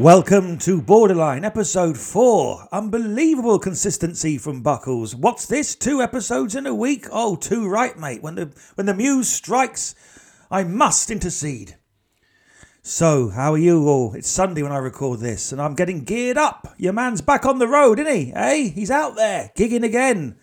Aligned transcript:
Welcome 0.00 0.56
to 0.60 0.80
Borderline, 0.80 1.44
episode 1.44 1.98
4. 1.98 2.68
Unbelievable 2.72 3.58
consistency 3.58 4.38
from 4.38 4.62
Buckles. 4.62 5.14
What's 5.14 5.44
this? 5.44 5.74
Two 5.74 6.00
episodes 6.00 6.54
in 6.54 6.66
a 6.66 6.74
week? 6.74 7.06
Oh, 7.12 7.36
too 7.36 7.68
right, 7.68 7.98
mate. 7.98 8.22
When 8.22 8.36
the 8.36 8.50
when 8.76 8.86
the 8.86 8.94
muse 8.94 9.28
strikes, 9.28 9.94
I 10.50 10.64
must 10.64 11.10
intercede. 11.10 11.76
So, 12.80 13.28
how 13.28 13.52
are 13.52 13.58
you 13.58 13.88
all? 13.88 14.14
It's 14.14 14.30
Sunday 14.30 14.62
when 14.62 14.72
I 14.72 14.78
record 14.78 15.20
this, 15.20 15.52
and 15.52 15.60
I'm 15.60 15.74
getting 15.74 16.04
geared 16.04 16.38
up. 16.38 16.72
Your 16.78 16.94
man's 16.94 17.20
back 17.20 17.44
on 17.44 17.58
the 17.58 17.68
road, 17.68 17.98
isn't 17.98 18.16
he? 18.16 18.32
Eh? 18.34 18.70
He's 18.70 18.90
out 18.90 19.16
there, 19.16 19.52
gigging 19.54 19.84
again. 19.84 20.34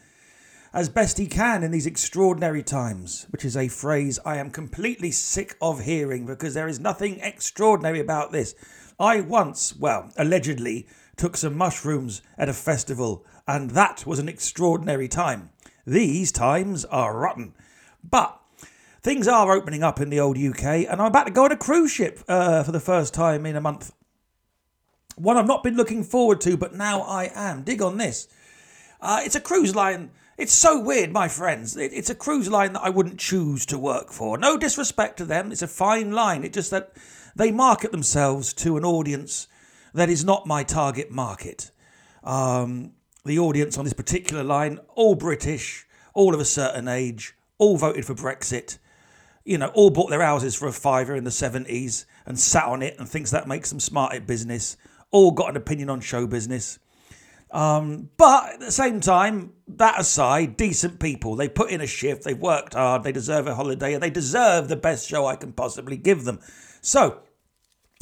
As 0.72 0.88
best 0.88 1.18
he 1.18 1.26
can 1.26 1.64
in 1.64 1.72
these 1.72 1.88
extraordinary 1.88 2.62
times, 2.62 3.26
which 3.32 3.44
is 3.44 3.58
a 3.58 3.70
phrase 3.70 4.20
I 4.24 4.38
am 4.38 4.52
completely 4.52 5.10
sick 5.10 5.58
of 5.60 5.86
hearing 5.86 6.28
because 6.28 6.54
there 6.54 6.68
is 6.68 6.80
nothing 6.80 7.20
extraordinary 7.22 8.00
about 8.00 8.32
this. 8.32 8.54
I 9.00 9.22
once, 9.22 9.76
well, 9.76 10.12
allegedly, 10.18 10.88
took 11.16 11.38
some 11.38 11.56
mushrooms 11.56 12.22
at 12.38 12.50
a 12.50 12.54
festival, 12.54 13.26
and 13.48 13.72
that 13.72 14.06
was 14.06 14.20
an 14.20 14.30
extraordinary 14.30 15.08
time. 15.08 15.50
These 15.86 16.32
times 16.32 16.84
are 16.86 17.18
rotten. 17.18 17.54
But 18.04 18.40
things 19.02 19.28
are 19.28 19.52
opening 19.52 19.84
up 19.84 20.00
in 20.00 20.10
the 20.10 20.20
old 20.20 20.38
UK, 20.38 20.64
and 20.64 21.00
I'm 21.00 21.08
about 21.08 21.28
to 21.28 21.34
go 21.34 21.46
on 21.46 21.52
a 21.52 21.58
cruise 21.58 21.92
ship 21.92 22.24
uh, 22.28 22.64
for 22.64 22.72
the 22.72 22.80
first 22.80 23.14
time 23.14 23.46
in 23.46 23.56
a 23.56 23.62
month. 23.62 23.94
One 25.16 25.38
I've 25.38 25.48
not 25.48 25.64
been 25.64 25.78
looking 25.78 26.04
forward 26.04 26.42
to, 26.42 26.58
but 26.58 26.76
now 26.76 27.02
I 27.02 27.32
am. 27.34 27.64
Dig 27.64 27.82
on 27.82 27.98
this. 27.98 28.28
Uh, 29.00 29.22
it's 29.24 29.36
a 29.36 29.42
cruise 29.42 29.76
line. 29.76 30.12
It's 30.38 30.54
so 30.54 30.80
weird, 30.80 31.12
my 31.12 31.28
friends. 31.28 31.76
It, 31.76 31.92
it's 31.94 32.12
a 32.12 32.16
cruise 32.16 32.48
line 32.48 32.74
that 32.74 32.84
I 32.84 32.90
wouldn't 32.90 33.20
choose 33.20 33.66
to 33.68 33.80
work 33.80 34.12
for. 34.12 34.38
No 34.38 34.56
disrespect 34.56 35.18
to 35.18 35.26
them. 35.26 35.52
It's 35.52 35.64
a 35.64 35.68
fine 35.68 36.12
line. 36.12 36.44
It's 36.44 36.54
just 36.54 36.70
that 36.72 36.92
they 37.36 37.52
market 37.52 37.92
themselves 37.92 38.54
to 38.54 38.78
an 38.78 38.86
audience 38.86 39.48
that 39.96 40.10
is 40.10 40.24
not 40.24 40.46
my 40.46 40.64
target 40.64 41.10
market. 41.10 41.72
Um, 42.24 42.92
the 43.26 43.40
audience 43.40 43.80
on 43.80 43.86
this 43.86 43.94
particular 43.94 44.44
line, 44.44 44.80
all 44.94 45.16
British, 45.16 45.88
all 46.14 46.36
of 46.36 46.40
a 46.40 46.46
certain 46.46 46.88
age, 46.88 47.36
all 47.58 47.78
voted 47.78 48.06
for 48.06 48.14
Brexit, 48.14 48.78
you 49.44 49.58
know, 49.58 49.68
all 49.70 49.90
bought 49.90 50.10
their 50.10 50.22
houses 50.22 50.54
for 50.54 50.68
a 50.68 50.74
fiver 50.74 51.16
in 51.16 51.24
the 51.24 51.32
70s 51.32 52.06
and 52.28 52.40
sat 52.40 52.66
on 52.66 52.84
it 52.84 52.96
and 53.00 53.10
thinks 53.10 53.32
that 53.32 53.48
makes 53.48 53.70
them 53.70 53.80
smart 53.80 54.14
at 54.14 54.28
business, 54.28 54.78
all 55.10 55.32
got 55.32 55.50
an 55.50 55.58
opinion 55.58 55.90
on 55.90 56.00
show 56.00 56.28
business. 56.28 56.78
Um, 57.52 58.10
but 58.18 58.54
at 58.54 58.60
the 58.60 58.72
same 58.72 59.00
time, 59.00 59.54
that 59.68 60.00
aside, 60.00 60.58
decent 60.58 61.00
people. 61.00 61.36
They 61.36 61.48
put 61.48 61.72
in 61.72 61.82
a 61.82 61.88
shift, 61.88 62.24
they've 62.24 62.38
worked 62.38 62.74
hard, 62.74 63.04
they 63.04 63.12
deserve 63.12 63.48
a 63.48 63.56
holiday, 63.56 63.94
and 63.94 64.04
they 64.04 64.10
deserve 64.10 64.68
the 64.68 64.76
best 64.76 65.08
show 65.08 65.26
I 65.26 65.36
can 65.36 65.54
possibly 65.54 65.98
give 65.98 66.26
them. 66.26 66.40
So, 66.82 67.22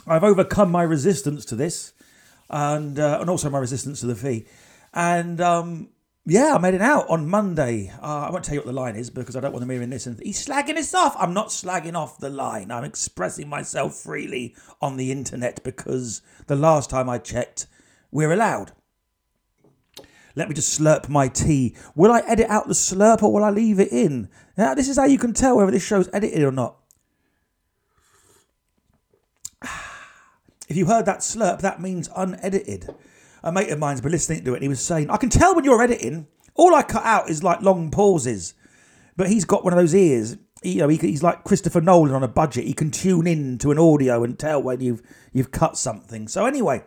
I've 0.08 0.24
overcome 0.24 0.72
my 0.72 0.84
resistance 0.84 1.46
to 1.46 1.56
this, 1.56 1.94
and 2.50 3.00
uh, 3.00 3.20
and 3.22 3.30
also 3.30 3.50
my 3.50 3.60
resistance 3.60 4.00
to 4.02 4.08
the 4.08 4.16
fee, 4.16 4.46
and 4.94 5.42
um, 5.42 5.90
yeah, 6.28 6.56
I 6.56 6.58
made 6.58 6.74
it 6.74 6.82
out 6.82 7.08
on 7.08 7.28
Monday. 7.28 7.92
Uh, 8.02 8.26
I 8.28 8.32
won't 8.32 8.44
tell 8.44 8.56
you 8.56 8.62
what 8.62 8.66
the 8.66 8.74
line 8.74 8.96
is 8.96 9.12
because 9.12 9.36
I 9.36 9.42
don't 9.42 9.52
want 9.52 9.62
them 9.62 9.70
hearing 9.70 9.92
this. 9.92 10.08
And 10.08 10.20
he's 10.20 10.44
slagging 10.44 10.76
us 10.78 10.94
off. 10.96 11.16
I'm 11.20 11.36
not 11.36 11.50
slagging 11.50 11.96
off 11.96 12.18
the 12.18 12.30
line. 12.30 12.72
I'm 12.72 12.84
expressing 12.84 13.48
myself 13.48 13.96
freely 13.96 14.56
on 14.82 14.98
the 14.98 15.12
internet 15.12 15.64
because 15.64 16.24
the 16.48 16.56
last 16.56 16.90
time 16.90 17.10
I 17.10 17.20
checked, 17.20 17.68
we're 18.12 18.32
allowed. 18.32 18.72
Let 20.36 20.50
me 20.50 20.56
just 20.56 20.80
slurp 20.80 21.08
my 21.08 21.28
tea. 21.28 21.76
Will 21.96 22.12
I 22.12 22.22
edit 22.28 22.50
out 22.50 22.68
the 22.68 22.74
slurp 22.74 23.24
or 23.24 23.32
will 23.32 23.44
I 23.44 23.50
leave 23.50 23.80
it 23.80 23.92
in? 23.92 24.30
Now, 24.58 24.74
this 24.74 24.90
is 24.90 24.98
how 24.98 25.06
you 25.06 25.18
can 25.18 25.34
tell 25.34 25.58
whether 25.58 25.72
this 25.72 25.86
show's 25.86 26.10
edited 26.14 26.44
or 26.44 26.52
not. 26.52 26.78
If 30.68 30.76
you 30.76 30.88
heard 30.88 31.06
that 31.06 31.20
slurp, 31.20 31.62
that 31.62 31.80
means 31.80 32.10
unedited. 32.16 32.90
A 33.44 33.52
mate 33.52 33.70
of 33.70 33.78
mine's 33.78 34.02
been 34.02 34.12
listening 34.12 34.44
to 34.44 34.54
it 34.54 34.56
and 34.56 34.64
he 34.64 34.68
was 34.68 34.82
saying, 34.82 35.12
I 35.12 35.18
can 35.18 35.30
tell 35.30 35.54
when 35.54 35.64
you're 35.64 35.84
editing. 35.84 36.26
All 36.56 36.74
I 36.74 36.82
cut 36.82 37.06
out 37.06 37.30
is 37.30 37.44
like 37.44 37.62
long 37.62 37.92
pauses. 37.92 38.56
But 39.16 39.30
he's 39.30 39.46
got 39.46 39.64
one 39.64 39.74
of 39.74 39.78
those 39.78 39.94
ears. 39.94 40.38
You 40.64 40.80
know, 40.80 40.88
he's 40.88 41.22
like 41.22 41.44
Christopher 41.44 41.82
Nolan 41.82 42.16
on 42.16 42.24
a 42.24 42.28
budget. 42.28 42.66
He 42.66 42.74
can 42.74 42.90
tune 42.90 43.28
in 43.28 43.60
to 43.60 43.70
an 43.70 43.78
audio 43.78 44.24
and 44.24 44.40
tell 44.40 44.64
when 44.64 44.82
you've 44.82 45.04
you've 45.32 45.52
cut 45.52 45.78
something. 45.78 46.28
So 46.28 46.48
anyway, 46.48 46.84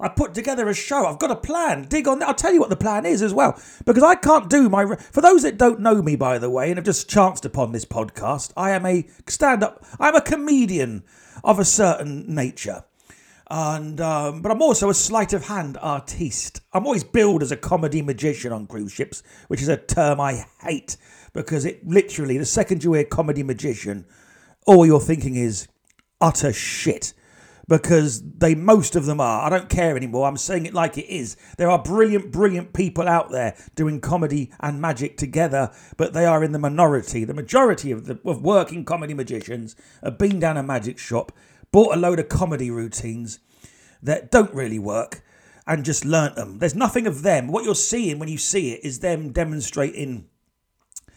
I 0.00 0.08
put 0.08 0.34
together 0.34 0.68
a 0.68 0.74
show. 0.74 1.06
I've 1.06 1.18
got 1.18 1.30
a 1.30 1.36
plan. 1.36 1.86
Dig 1.88 2.06
on 2.06 2.20
that. 2.20 2.28
I'll 2.28 2.34
tell 2.34 2.52
you 2.52 2.60
what 2.60 2.70
the 2.70 2.76
plan 2.76 3.04
is 3.04 3.22
as 3.22 3.34
well. 3.34 3.60
Because 3.84 4.02
I 4.02 4.14
can't 4.14 4.48
do 4.48 4.68
my. 4.68 4.96
For 4.96 5.20
those 5.20 5.42
that 5.42 5.58
don't 5.58 5.80
know 5.80 6.02
me, 6.02 6.16
by 6.16 6.38
the 6.38 6.50
way, 6.50 6.68
and 6.68 6.78
have 6.78 6.84
just 6.84 7.08
chanced 7.08 7.44
upon 7.44 7.72
this 7.72 7.84
podcast, 7.84 8.52
I 8.56 8.70
am 8.70 8.86
a 8.86 9.06
stand 9.26 9.62
up. 9.62 9.84
I'm 9.98 10.14
a 10.14 10.20
comedian 10.20 11.04
of 11.42 11.58
a 11.58 11.64
certain 11.64 12.32
nature. 12.32 12.84
And 13.50 14.00
um, 14.00 14.42
but 14.42 14.52
I'm 14.52 14.60
also 14.60 14.90
a 14.90 14.94
sleight 14.94 15.32
of 15.32 15.46
hand 15.46 15.78
artiste. 15.80 16.60
I'm 16.72 16.84
always 16.84 17.04
billed 17.04 17.42
as 17.42 17.50
a 17.50 17.56
comedy 17.56 18.02
magician 18.02 18.52
on 18.52 18.66
cruise 18.66 18.92
ships, 18.92 19.22
which 19.48 19.62
is 19.62 19.68
a 19.68 19.76
term 19.76 20.20
I 20.20 20.44
hate 20.62 20.96
because 21.32 21.64
it 21.64 21.86
literally 21.86 22.36
the 22.36 22.44
second 22.44 22.84
you 22.84 22.92
hear 22.92 23.04
comedy 23.04 23.42
magician, 23.42 24.04
all 24.66 24.84
you're 24.84 25.00
thinking 25.00 25.34
is 25.34 25.66
utter 26.20 26.52
shit 26.52 27.14
because 27.68 28.22
they 28.22 28.54
most 28.54 28.96
of 28.96 29.04
them 29.04 29.20
are. 29.20 29.44
I 29.44 29.50
don't 29.50 29.68
care 29.68 29.96
anymore. 29.96 30.26
I'm 30.26 30.38
saying 30.38 30.66
it 30.66 30.74
like 30.74 30.96
it 30.96 31.06
is. 31.06 31.36
There 31.58 31.70
are 31.70 31.80
brilliant, 31.80 32.32
brilliant 32.32 32.72
people 32.72 33.06
out 33.06 33.30
there 33.30 33.54
doing 33.76 34.00
comedy 34.00 34.50
and 34.58 34.80
magic 34.80 35.18
together, 35.18 35.70
but 35.96 36.14
they 36.14 36.24
are 36.24 36.42
in 36.42 36.52
the 36.52 36.58
minority. 36.58 37.24
The 37.24 37.34
majority 37.34 37.92
of 37.92 38.06
the 38.06 38.18
of 38.24 38.42
working 38.42 38.84
comedy 38.84 39.14
magicians 39.14 39.76
have 40.02 40.18
been 40.18 40.40
down 40.40 40.56
a 40.56 40.62
magic 40.62 40.98
shop, 40.98 41.30
bought 41.70 41.94
a 41.94 42.00
load 42.00 42.18
of 42.18 42.28
comedy 42.28 42.70
routines 42.70 43.38
that 44.02 44.30
don't 44.30 44.54
really 44.54 44.78
work, 44.78 45.22
and 45.66 45.84
just 45.84 46.06
learnt 46.06 46.36
them. 46.36 46.58
There's 46.58 46.74
nothing 46.74 47.06
of 47.06 47.22
them. 47.22 47.48
What 47.48 47.64
you're 47.64 47.74
seeing 47.74 48.18
when 48.18 48.30
you 48.30 48.38
see 48.38 48.72
it 48.72 48.80
is 48.82 49.00
them 49.00 49.30
demonstrating 49.30 50.26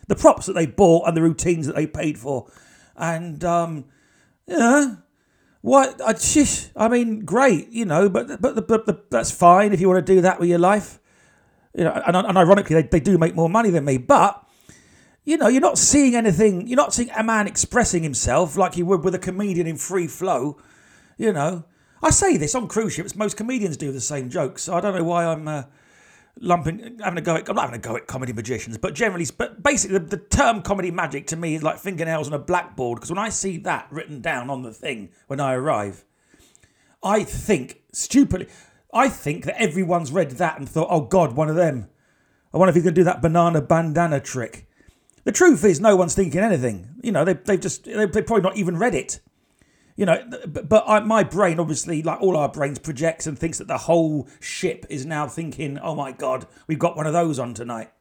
the 0.07 0.15
props 0.15 0.47
that 0.47 0.53
they 0.53 0.65
bought 0.65 1.07
and 1.07 1.15
the 1.15 1.21
routines 1.21 1.65
that 1.67 1.75
they 1.77 1.87
paid 1.87 2.17
for, 2.17 2.51
and 2.97 3.41
um, 3.45 3.85
yeah 4.45 4.95
what? 5.61 6.01
I 6.01 6.13
just, 6.13 6.71
I 6.75 6.87
mean, 6.87 7.23
great, 7.25 7.69
you 7.69 7.85
know, 7.85 8.09
but 8.09 8.41
but, 8.41 8.67
but, 8.67 8.85
but 8.85 9.09
that's 9.11 9.31
fine 9.31 9.73
if 9.73 9.79
you 9.79 9.87
want 9.87 10.05
to 10.05 10.15
do 10.15 10.21
that 10.21 10.39
with 10.39 10.49
your 10.49 10.59
life. 10.59 10.99
You 11.75 11.85
know, 11.85 12.01
and, 12.05 12.15
and 12.15 12.37
ironically, 12.37 12.81
they, 12.81 12.87
they 12.87 12.99
do 12.99 13.17
make 13.17 13.35
more 13.35 13.49
money 13.49 13.69
than 13.69 13.85
me, 13.85 13.97
but 13.97 14.45
you 15.23 15.37
know, 15.37 15.47
you're 15.47 15.61
not 15.61 15.77
seeing 15.77 16.15
anything. 16.15 16.67
You're 16.67 16.77
not 16.77 16.93
seeing 16.93 17.11
a 17.11 17.23
man 17.23 17.47
expressing 17.47 18.03
himself 18.03 18.57
like 18.57 18.75
you 18.75 18.85
would 18.87 19.03
with 19.03 19.15
a 19.15 19.19
comedian 19.19 19.67
in 19.67 19.77
free 19.77 20.07
flow. 20.07 20.59
You 21.17 21.31
know, 21.31 21.65
I 22.01 22.09
say 22.09 22.37
this 22.37 22.55
on 22.55 22.67
cruise 22.67 22.93
ships. 22.93 23.15
Most 23.15 23.37
comedians 23.37 23.77
do 23.77 23.91
the 23.91 24.01
same 24.01 24.29
jokes, 24.29 24.63
so 24.63 24.73
I 24.73 24.81
don't 24.81 24.95
know 24.95 25.03
why 25.03 25.25
I'm. 25.25 25.47
Uh, 25.47 25.63
lumping, 26.39 26.99
having 27.03 27.17
a 27.17 27.21
go 27.21 27.35
at, 27.35 27.49
I'm 27.49 27.55
not 27.55 27.65
having 27.65 27.79
a 27.79 27.83
go 27.83 27.95
at 27.95 28.07
comedy 28.07 28.33
magicians, 28.33 28.77
but 28.77 28.93
generally, 28.93 29.25
but 29.37 29.61
basically, 29.63 29.99
the, 29.99 30.05
the 30.05 30.17
term 30.17 30.61
comedy 30.61 30.91
magic 30.91 31.27
to 31.27 31.35
me 31.35 31.55
is 31.55 31.63
like 31.63 31.79
fingernails 31.79 32.27
on 32.27 32.33
a 32.33 32.39
blackboard 32.39 32.97
because 32.97 33.09
when 33.09 33.19
I 33.19 33.29
see 33.29 33.57
that 33.59 33.87
written 33.91 34.21
down 34.21 34.49
on 34.49 34.63
the 34.63 34.73
thing 34.73 35.09
when 35.27 35.39
I 35.39 35.53
arrive, 35.53 36.05
I 37.03 37.23
think 37.23 37.81
stupidly, 37.91 38.47
I 38.93 39.09
think 39.09 39.45
that 39.45 39.61
everyone's 39.61 40.11
read 40.11 40.31
that 40.31 40.57
and 40.57 40.67
thought, 40.67 40.87
oh 40.89 41.01
God, 41.01 41.35
one 41.35 41.49
of 41.49 41.55
them. 41.55 41.87
I 42.53 42.57
wonder 42.57 42.69
if 42.69 42.75
he's 42.75 42.83
going 42.83 42.95
to 42.95 43.01
do 43.01 43.05
that 43.05 43.21
banana 43.21 43.61
bandana 43.61 44.19
trick. 44.19 44.67
The 45.23 45.31
truth 45.31 45.63
is, 45.63 45.79
no 45.79 45.95
one's 45.95 46.15
thinking 46.15 46.41
anything. 46.41 46.95
You 47.01 47.11
know, 47.11 47.23
they, 47.23 47.33
they've 47.33 47.59
just, 47.59 47.85
they've 47.85 48.11
probably 48.11 48.41
not 48.41 48.57
even 48.57 48.77
read 48.77 48.95
it 48.95 49.19
you 50.01 50.07
know, 50.07 50.19
but 50.47 50.83
I, 50.87 50.99
my 51.01 51.23
brain 51.23 51.59
obviously, 51.59 52.01
like 52.01 52.19
all 52.21 52.35
our 52.35 52.49
brains, 52.49 52.79
projects 52.79 53.27
and 53.27 53.37
thinks 53.37 53.59
that 53.59 53.67
the 53.67 53.77
whole 53.77 54.27
ship 54.39 54.83
is 54.89 55.05
now 55.05 55.27
thinking, 55.27 55.77
"Oh 55.77 55.93
my 55.93 56.11
god, 56.11 56.47
we've 56.65 56.79
got 56.79 56.97
one 56.97 57.05
of 57.05 57.13
those 57.13 57.37
on 57.37 57.53
tonight." 57.53 57.91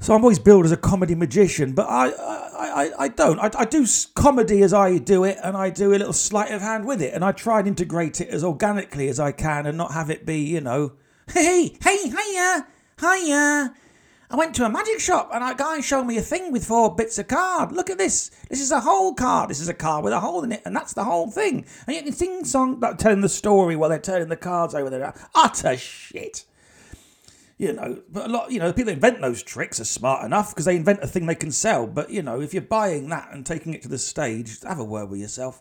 So 0.00 0.16
I'm 0.16 0.22
always 0.22 0.40
billed 0.40 0.64
as 0.64 0.72
a 0.72 0.76
comedy 0.76 1.14
magician, 1.14 1.74
but 1.74 1.88
I 1.88 2.08
I, 2.08 2.82
I, 2.82 2.90
I 3.04 3.08
don't. 3.08 3.38
I, 3.38 3.50
I 3.56 3.64
do 3.64 3.86
comedy 4.16 4.64
as 4.64 4.74
I 4.74 4.98
do 4.98 5.22
it, 5.22 5.38
and 5.44 5.56
I 5.56 5.70
do 5.70 5.90
a 5.90 5.94
little 5.94 6.12
sleight 6.12 6.50
of 6.50 6.60
hand 6.60 6.84
with 6.84 7.00
it, 7.00 7.14
and 7.14 7.24
I 7.24 7.30
try 7.30 7.60
and 7.60 7.68
integrate 7.68 8.20
it 8.20 8.30
as 8.30 8.42
organically 8.42 9.06
as 9.06 9.20
I 9.20 9.30
can, 9.30 9.66
and 9.66 9.78
not 9.78 9.92
have 9.92 10.10
it 10.10 10.26
be, 10.26 10.40
you 10.40 10.60
know, 10.60 10.94
hey, 11.32 11.76
hey, 11.80 11.98
hiya, 12.08 12.66
hiya, 13.00 13.74
I 14.32 14.36
went 14.36 14.54
to 14.54 14.64
a 14.64 14.70
magic 14.70 14.98
shop 14.98 15.28
and 15.34 15.44
a 15.44 15.54
guy 15.54 15.80
showed 15.80 16.04
me 16.04 16.16
a 16.16 16.22
thing 16.22 16.52
with 16.52 16.64
four 16.64 16.94
bits 16.94 17.18
of 17.18 17.28
card. 17.28 17.70
Look 17.70 17.90
at 17.90 17.98
this. 17.98 18.30
This 18.48 18.62
is 18.62 18.70
a 18.70 18.80
whole 18.80 19.12
card. 19.12 19.50
This 19.50 19.60
is 19.60 19.68
a 19.68 19.74
card 19.74 20.04
with 20.04 20.14
a 20.14 20.20
hole 20.20 20.42
in 20.42 20.52
it, 20.52 20.62
and 20.64 20.74
that's 20.74 20.94
the 20.94 21.04
whole 21.04 21.30
thing. 21.30 21.66
And 21.86 21.94
you 21.94 22.02
can 22.02 22.12
sing 22.14 22.42
song 22.46 22.80
like 22.80 22.96
telling 22.96 23.20
the 23.20 23.28
story 23.28 23.76
while 23.76 23.90
they're 23.90 23.98
turning 23.98 24.30
the 24.30 24.36
cards 24.36 24.74
over 24.74 24.88
there. 24.88 25.12
Utter 25.34 25.76
shit. 25.76 26.46
You 27.58 27.74
know, 27.74 28.02
but 28.08 28.30
a 28.30 28.32
lot, 28.32 28.50
you 28.50 28.58
know, 28.58 28.68
the 28.68 28.72
people 28.72 28.86
that 28.86 28.94
invent 28.94 29.20
those 29.20 29.42
tricks 29.42 29.78
are 29.78 29.84
smart 29.84 30.24
enough 30.24 30.54
because 30.54 30.64
they 30.64 30.76
invent 30.76 31.00
a 31.02 31.06
thing 31.06 31.26
they 31.26 31.34
can 31.34 31.52
sell. 31.52 31.86
But 31.86 32.08
you 32.08 32.22
know, 32.22 32.40
if 32.40 32.54
you're 32.54 32.62
buying 32.62 33.10
that 33.10 33.28
and 33.32 33.44
taking 33.44 33.74
it 33.74 33.82
to 33.82 33.88
the 33.88 33.98
stage, 33.98 34.62
have 34.62 34.78
a 34.78 34.84
word 34.84 35.10
with 35.10 35.20
yourself. 35.20 35.60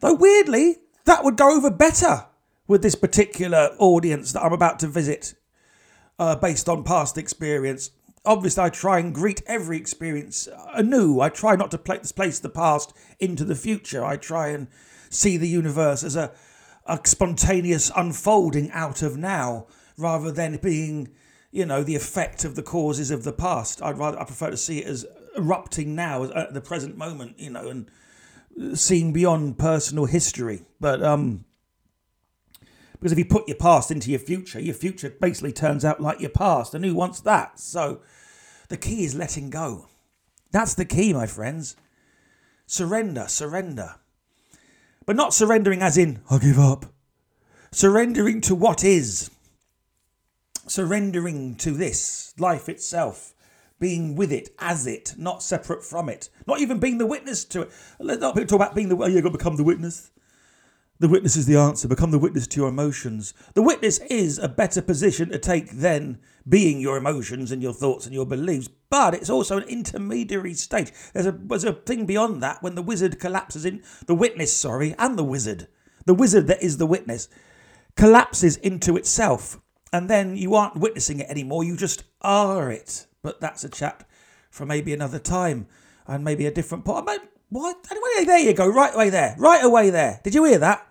Though 0.00 0.14
weirdly, 0.14 0.78
that 1.04 1.22
would 1.22 1.36
go 1.36 1.56
over 1.56 1.70
better 1.70 2.26
with 2.66 2.82
this 2.82 2.96
particular 2.96 3.76
audience 3.78 4.32
that 4.32 4.42
I'm 4.42 4.52
about 4.52 4.80
to 4.80 4.88
visit 4.88 5.34
uh, 6.20 6.36
based 6.36 6.68
on 6.68 6.84
past 6.84 7.16
experience. 7.16 7.90
obviously, 8.26 8.62
I 8.62 8.68
try 8.68 8.98
and 8.98 9.14
greet 9.14 9.42
every 9.46 9.78
experience 9.78 10.46
anew. 10.74 11.20
I 11.20 11.30
try 11.30 11.56
not 11.56 11.70
to 11.70 11.78
place 11.78 12.38
the 12.38 12.50
past 12.50 12.92
into 13.18 13.42
the 13.42 13.54
future. 13.54 14.04
I 14.04 14.18
try 14.18 14.48
and 14.48 14.68
see 15.08 15.38
the 15.38 15.48
universe 15.48 16.04
as 16.04 16.16
a, 16.16 16.30
a 16.84 17.00
spontaneous 17.04 17.90
unfolding 17.96 18.70
out 18.72 19.00
of 19.00 19.16
now 19.16 19.66
rather 19.96 20.30
than 20.30 20.58
being, 20.58 21.08
you 21.50 21.64
know, 21.64 21.82
the 21.82 21.96
effect 21.96 22.44
of 22.44 22.54
the 22.54 22.62
causes 22.62 23.10
of 23.10 23.24
the 23.24 23.32
past. 23.32 23.80
I'd 23.80 23.96
rather, 23.96 24.20
I 24.20 24.24
prefer 24.24 24.50
to 24.50 24.58
see 24.58 24.80
it 24.80 24.86
as 24.86 25.06
erupting 25.38 25.94
now 25.94 26.24
at 26.24 26.52
the 26.52 26.60
present 26.60 26.98
moment, 26.98 27.38
you 27.40 27.48
know, 27.48 27.70
and 27.70 28.78
seeing 28.78 29.14
beyond 29.14 29.58
personal 29.58 30.04
history. 30.04 30.66
But, 30.78 31.02
um, 31.02 31.46
because 33.00 33.12
if 33.12 33.18
you 33.18 33.24
put 33.24 33.48
your 33.48 33.56
past 33.56 33.90
into 33.90 34.10
your 34.10 34.20
future, 34.20 34.60
your 34.60 34.74
future 34.74 35.08
basically 35.08 35.52
turns 35.52 35.86
out 35.86 36.02
like 36.02 36.20
your 36.20 36.30
past, 36.30 36.74
and 36.74 36.84
who 36.84 36.94
wants 36.94 37.20
that? 37.20 37.58
So 37.58 38.02
the 38.68 38.76
key 38.76 39.04
is 39.04 39.14
letting 39.14 39.48
go. 39.48 39.88
That's 40.52 40.74
the 40.74 40.84
key, 40.84 41.14
my 41.14 41.26
friends. 41.26 41.76
Surrender, 42.66 43.24
surrender. 43.26 43.96
But 45.06 45.16
not 45.16 45.32
surrendering 45.32 45.80
as 45.80 45.96
in, 45.96 46.20
I 46.30 46.38
give 46.38 46.58
up. 46.58 46.86
Surrendering 47.72 48.42
to 48.42 48.54
what 48.54 48.84
is. 48.84 49.30
Surrendering 50.66 51.56
to 51.56 51.70
this, 51.70 52.34
life 52.38 52.68
itself. 52.68 53.32
Being 53.78 54.14
with 54.14 54.30
it, 54.30 54.50
as 54.58 54.86
it, 54.86 55.14
not 55.16 55.42
separate 55.42 55.82
from 55.82 56.10
it. 56.10 56.28
Not 56.46 56.60
even 56.60 56.78
being 56.78 56.98
the 56.98 57.06
witness 57.06 57.46
to 57.46 57.62
it. 57.62 57.70
Let 57.98 58.20
not 58.20 58.34
people 58.34 58.46
talk 58.46 58.60
about 58.60 58.74
being 58.74 58.90
the, 58.90 58.96
oh, 58.96 59.06
you've 59.06 59.22
got 59.22 59.32
to 59.32 59.38
become 59.38 59.56
the 59.56 59.64
witness. 59.64 60.10
The 61.00 61.08
witness 61.08 61.34
is 61.34 61.46
the 61.46 61.56
answer. 61.56 61.88
Become 61.88 62.10
the 62.10 62.18
witness 62.18 62.46
to 62.46 62.60
your 62.60 62.68
emotions. 62.68 63.32
The 63.54 63.62
witness 63.62 64.00
is 64.10 64.38
a 64.38 64.48
better 64.48 64.82
position 64.82 65.30
to 65.30 65.38
take 65.38 65.70
than 65.70 66.18
being 66.46 66.78
your 66.78 66.98
emotions 66.98 67.50
and 67.50 67.62
your 67.62 67.72
thoughts 67.72 68.04
and 68.04 68.14
your 68.14 68.26
beliefs, 68.26 68.68
but 68.90 69.14
it's 69.14 69.30
also 69.30 69.56
an 69.56 69.62
intermediary 69.68 70.52
stage. 70.52 70.92
There's 71.14 71.24
a, 71.24 71.32
there's 71.32 71.64
a 71.64 71.72
thing 71.72 72.04
beyond 72.04 72.42
that 72.42 72.62
when 72.62 72.74
the 72.74 72.82
wizard 72.82 73.18
collapses 73.18 73.64
in, 73.64 73.82
the 74.06 74.14
witness, 74.14 74.54
sorry, 74.54 74.94
and 74.98 75.18
the 75.18 75.24
wizard, 75.24 75.68
the 76.04 76.12
wizard 76.12 76.46
that 76.48 76.62
is 76.62 76.76
the 76.76 76.86
witness, 76.86 77.30
collapses 77.96 78.58
into 78.58 78.98
itself. 78.98 79.58
And 79.94 80.10
then 80.10 80.36
you 80.36 80.54
aren't 80.54 80.76
witnessing 80.76 81.20
it 81.20 81.30
anymore, 81.30 81.64
you 81.64 81.78
just 81.78 82.04
are 82.20 82.70
it. 82.70 83.06
But 83.22 83.40
that's 83.40 83.64
a 83.64 83.70
chat 83.70 84.06
for 84.50 84.66
maybe 84.66 84.92
another 84.92 85.18
time 85.18 85.66
and 86.06 86.22
maybe 86.24 86.44
a 86.44 86.52
different 86.52 86.84
part. 86.84 87.08
What? 87.48 87.86
Anyway, 87.90 88.26
there 88.26 88.38
you 88.38 88.52
go, 88.52 88.68
right 88.68 88.94
away 88.94 89.08
there, 89.08 89.34
right 89.38 89.64
away 89.64 89.88
there. 89.88 90.20
Did 90.22 90.34
you 90.34 90.44
hear 90.44 90.58
that? 90.58 90.86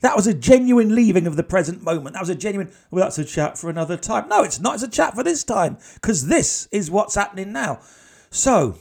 That 0.00 0.14
was 0.14 0.26
a 0.26 0.34
genuine 0.34 0.94
leaving 0.94 1.26
of 1.26 1.36
the 1.36 1.42
present 1.42 1.82
moment. 1.82 2.14
That 2.14 2.22
was 2.22 2.28
a 2.28 2.34
genuine, 2.34 2.70
well, 2.90 3.04
that's 3.04 3.18
a 3.18 3.24
chat 3.24 3.58
for 3.58 3.68
another 3.68 3.96
time. 3.96 4.28
No, 4.28 4.42
it's 4.44 4.60
not. 4.60 4.74
It's 4.74 4.84
a 4.84 4.88
chat 4.88 5.14
for 5.14 5.24
this 5.24 5.42
time 5.42 5.78
because 5.94 6.28
this 6.28 6.68
is 6.70 6.90
what's 6.90 7.16
happening 7.16 7.52
now. 7.52 7.80
So 8.30 8.76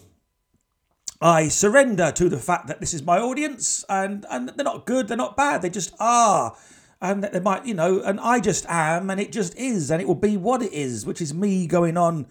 I 1.19 1.47
surrender 1.47 2.11
to 2.11 2.29
the 2.29 2.37
fact 2.37 2.67
that 2.67 2.79
this 2.79 2.93
is 2.93 3.01
my 3.01 3.17
audience 3.17 3.83
and, 3.89 4.25
and 4.29 4.49
they're 4.49 4.63
not 4.63 4.85
good, 4.85 5.07
they're 5.07 5.17
not 5.17 5.35
bad, 5.35 5.61
they 5.61 5.69
just 5.69 5.93
are. 5.99 6.55
And 7.01 7.23
they 7.23 7.39
might, 7.39 7.65
you 7.65 7.73
know, 7.73 8.01
and 8.01 8.19
I 8.19 8.39
just 8.39 8.65
am 8.67 9.09
and 9.09 9.19
it 9.19 9.31
just 9.31 9.55
is 9.55 9.89
and 9.89 10.01
it 10.01 10.07
will 10.07 10.15
be 10.15 10.37
what 10.37 10.61
it 10.61 10.73
is, 10.73 11.05
which 11.05 11.21
is 11.21 11.33
me 11.33 11.65
going 11.65 11.97
on 11.97 12.27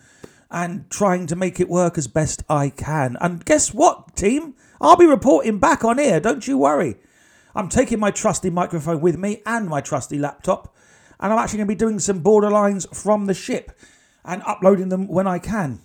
and 0.50 0.88
trying 0.90 1.26
to 1.26 1.36
make 1.36 1.58
it 1.58 1.68
work 1.68 1.98
as 1.98 2.06
best 2.06 2.44
I 2.48 2.70
can. 2.70 3.16
And 3.20 3.44
guess 3.44 3.74
what, 3.74 4.14
team? 4.14 4.54
I'll 4.80 4.96
be 4.96 5.06
reporting 5.06 5.58
back 5.58 5.84
on 5.84 5.98
here, 5.98 6.20
don't 6.20 6.46
you 6.46 6.58
worry. 6.58 6.96
I'm 7.56 7.70
taking 7.70 7.98
my 7.98 8.10
trusty 8.10 8.50
microphone 8.50 9.00
with 9.00 9.16
me 9.16 9.42
and 9.46 9.66
my 9.66 9.80
trusty 9.80 10.18
laptop, 10.18 10.76
and 11.18 11.32
I'm 11.32 11.38
actually 11.38 11.58
going 11.58 11.68
to 11.68 11.74
be 11.74 11.78
doing 11.78 11.98
some 11.98 12.22
borderlines 12.22 12.94
from 12.94 13.24
the 13.24 13.34
ship 13.34 13.72
and 14.26 14.42
uploading 14.46 14.90
them 14.90 15.08
when 15.08 15.26
I 15.26 15.38
can. 15.38 15.80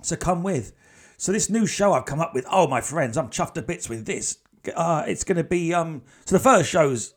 So 0.00 0.16
come 0.16 0.42
with. 0.42 0.72
So 1.18 1.30
this 1.30 1.50
new 1.50 1.66
show 1.66 1.92
I've 1.92 2.06
come 2.06 2.20
up 2.20 2.34
with, 2.34 2.46
oh 2.50 2.66
my 2.66 2.80
friends, 2.80 3.18
I'm 3.18 3.28
chuffed 3.28 3.54
to 3.54 3.62
bits 3.62 3.90
with 3.90 4.06
this. 4.06 4.38
Uh, 4.74 5.04
it's 5.06 5.24
going 5.24 5.36
to 5.36 5.44
be 5.44 5.74
um. 5.74 6.02
So 6.24 6.36
the 6.36 6.42
first 6.42 6.70
show's 6.70 7.14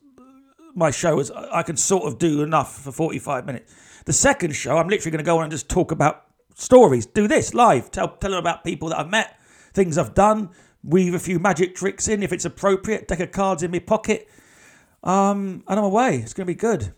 my 0.75 0.91
show 0.91 1.19
is 1.19 1.31
I 1.31 1.63
can 1.63 1.77
sort 1.77 2.03
of 2.03 2.19
do 2.19 2.43
enough 2.43 2.81
for 2.83 2.91
45 2.91 3.45
minutes. 3.45 3.73
The 4.05 4.13
second 4.13 4.53
show, 4.55 4.77
I'm 4.77 4.89
literally 4.89 5.11
going 5.11 5.23
to 5.23 5.25
go 5.25 5.37
on 5.37 5.43
and 5.43 5.51
just 5.51 5.69
talk 5.69 5.91
about 5.91 6.25
stories. 6.55 7.05
Do 7.05 7.27
this 7.27 7.53
live. 7.53 7.89
Tell 7.91 8.09
tell 8.09 8.31
them 8.31 8.39
about 8.39 8.63
people 8.63 8.89
that 8.89 8.99
I've 8.99 9.09
met, 9.09 9.39
things 9.73 9.97
I've 9.97 10.13
done, 10.13 10.49
weave 10.85 11.13
a 11.13 11.19
few 11.19 11.39
magic 11.39 11.75
tricks 11.75 12.07
in 12.07 12.23
if 12.23 12.31
it's 12.31 12.45
appropriate, 12.45 13.07
deck 13.07 13.19
of 13.19 13.31
cards 13.31 13.63
in 13.63 13.71
my 13.71 13.79
pocket, 13.79 14.29
um, 15.03 15.63
and 15.67 15.79
I'm 15.79 15.85
away. 15.85 16.17
It's 16.17 16.33
going 16.33 16.45
to 16.45 16.53
be 16.53 16.55
good. 16.55 16.93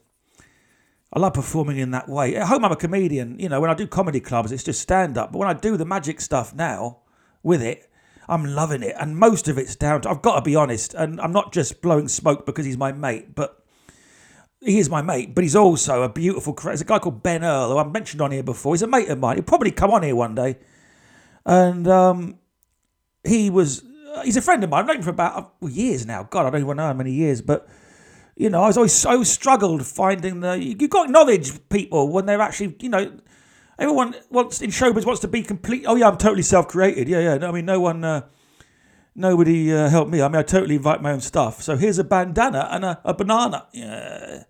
I 1.14 1.20
love 1.20 1.34
performing 1.34 1.78
in 1.78 1.92
that 1.92 2.10
way. 2.10 2.36
At 2.36 2.48
home, 2.48 2.66
I'm 2.66 2.72
a 2.72 2.76
comedian. 2.76 3.40
You 3.40 3.50
know, 3.50 3.62
when 3.62 3.70
I 3.70 3.74
do 3.74 3.88
comedy 3.88 4.20
clubs, 4.20 4.52
it's 4.52 4.64
just 4.64 4.82
stand 4.82 5.18
up. 5.18 5.32
But 5.32 5.40
when 5.40 5.48
I 5.48 5.54
do 5.54 5.78
the 5.78 5.86
magic 5.86 6.20
stuff 6.20 6.54
now 6.54 7.00
with 7.44 7.62
it, 7.62 7.90
I'm 8.28 8.44
loving 8.44 8.84
it. 8.84 8.94
And 9.00 9.18
most 9.18 9.48
of 9.48 9.58
it's 9.58 9.76
down 9.76 10.02
to, 10.02 10.10
I've 10.10 10.22
got 10.22 10.36
to 10.36 10.42
be 10.42 10.56
honest, 10.56 10.94
and 10.94 11.22
I'm 11.22 11.32
not 11.32 11.54
just 11.54 11.82
blowing 11.82 12.10
smoke 12.10 12.46
because 12.46 12.66
he's 12.66 12.78
my 12.78 12.92
mate, 12.92 13.36
but 13.36 13.64
he 14.62 14.80
is 14.80 14.90
my 14.90 15.02
mate, 15.02 15.34
but 15.34 15.44
he's 15.44 15.56
also 15.56 16.04
a 16.04 16.10
beautiful, 16.10 16.54
there's 16.54 16.82
a 16.82 16.86
guy 16.86 17.00
called 17.00 17.24
Ben 17.24 17.44
Earl, 17.44 17.72
who 17.72 17.78
I've 17.78 17.92
mentioned 17.92 18.22
on 18.22 18.32
here 18.32 18.44
before. 18.44 18.74
He's 18.74 18.82
a 18.82 18.88
mate 18.88 19.08
of 19.08 19.20
mine. 19.20 19.38
He'll 19.38 19.44
probably 19.44 19.72
come 19.72 19.92
on 19.92 20.04
here 20.04 20.16
one 20.16 20.36
day. 20.36 20.58
And 21.46 21.88
um, 21.88 22.40
he 23.28 23.50
was 23.50 23.84
uh, 24.14 24.24
he's 24.24 24.38
a 24.38 24.42
friend 24.42 24.64
of 24.64 24.70
mine. 24.70 24.82
I've 24.82 24.88
known 24.88 24.96
him 24.98 25.04
for 25.04 25.10
about 25.10 25.56
well, 25.60 25.72
years 25.72 26.06
now. 26.06 26.24
God, 26.24 26.46
I 26.46 26.50
don't 26.50 26.62
even 26.62 26.78
know 26.78 26.88
how 26.88 26.94
many 26.94 27.12
years, 27.12 27.42
but 27.42 27.68
you 28.36 28.50
know, 28.50 28.64
I 28.64 28.68
was 28.68 28.78
always 28.78 28.94
so 28.94 29.24
struggled 29.24 29.86
finding 29.86 30.42
the. 30.42 30.64
You've 30.64 30.90
got 30.90 31.04
to 31.04 31.06
acknowledge 31.06 31.70
people 31.70 32.10
when 32.10 32.26
they're 32.26 32.42
actually, 32.42 32.76
you 32.80 32.90
know, 32.90 33.18
everyone 33.80 34.16
wants 34.30 34.62
in 34.62 34.70
showbiz 34.70 35.06
wants 35.06 35.22
to 35.22 35.28
be 35.28 35.42
complete. 35.42 35.86
Oh 35.88 35.96
yeah, 35.96 36.08
I'm 36.08 36.18
totally 36.18 36.44
self-created. 36.44 37.10
Yeah, 37.10 37.20
yeah. 37.20 37.38
No, 37.38 37.50
I 37.50 37.52
mean, 37.52 37.66
no 37.66 37.80
one, 37.80 38.04
uh, 38.04 38.22
nobody 39.16 39.74
uh, 39.74 39.90
helped 39.90 40.12
me. 40.12 40.22
I 40.22 40.28
mean, 40.28 40.38
I 40.38 40.44
totally 40.44 40.76
invite 40.76 41.02
my 41.02 41.12
own 41.12 41.22
stuff. 41.22 41.62
So 41.62 41.78
here's 41.78 41.98
a 41.98 42.04
bandana 42.04 42.68
and 42.72 42.86
a, 42.86 43.02
a 43.04 43.14
banana. 43.14 43.66
Yeah. 43.74 44.44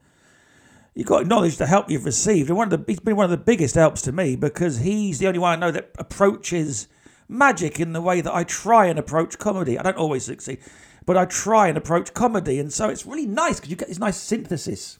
You've 0.94 1.06
got 1.06 1.18
to 1.18 1.22
acknowledge 1.22 1.58
the 1.58 1.68
help 1.68 1.92
you've 1.92 2.06
received. 2.06 2.50
And 2.50 2.58
one 2.58 2.74
of 2.74 2.80
the, 2.80 2.92
he's 2.92 3.00
been 3.00 3.16
one 3.16 3.26
of 3.26 3.30
the 3.30 3.38
biggest 3.38 3.76
helps 3.76 4.02
to 4.04 4.12
me 4.12 4.36
because 4.36 4.80
he's 4.80 5.20
the 5.20 5.28
only 5.28 5.38
one 5.40 5.54
I 5.54 5.56
know 5.56 5.72
that 5.72 5.92
approaches 6.00 6.88
magic 7.28 7.80
in 7.80 7.94
the 7.94 8.02
way 8.02 8.22
that 8.22 8.34
I 8.34 8.44
try 8.44 8.88
and 8.88 8.98
approach 8.98 9.38
comedy. 9.38 9.78
I 9.78 9.84
don't 9.84 9.98
always 9.98 10.26
succeed, 10.26 10.60
but 11.06 11.18
I 11.18 11.26
try 11.26 11.68
and 11.68 11.78
approach 11.78 12.14
comedy, 12.14 12.60
and 12.60 12.72
so 12.72 12.90
it's 12.90 13.06
really 13.06 13.26
nice 13.26 13.56
because 13.56 13.70
you 13.70 13.76
get 13.76 13.88
this 13.88 14.00
nice 14.00 14.18
synthesis. 14.18 15.00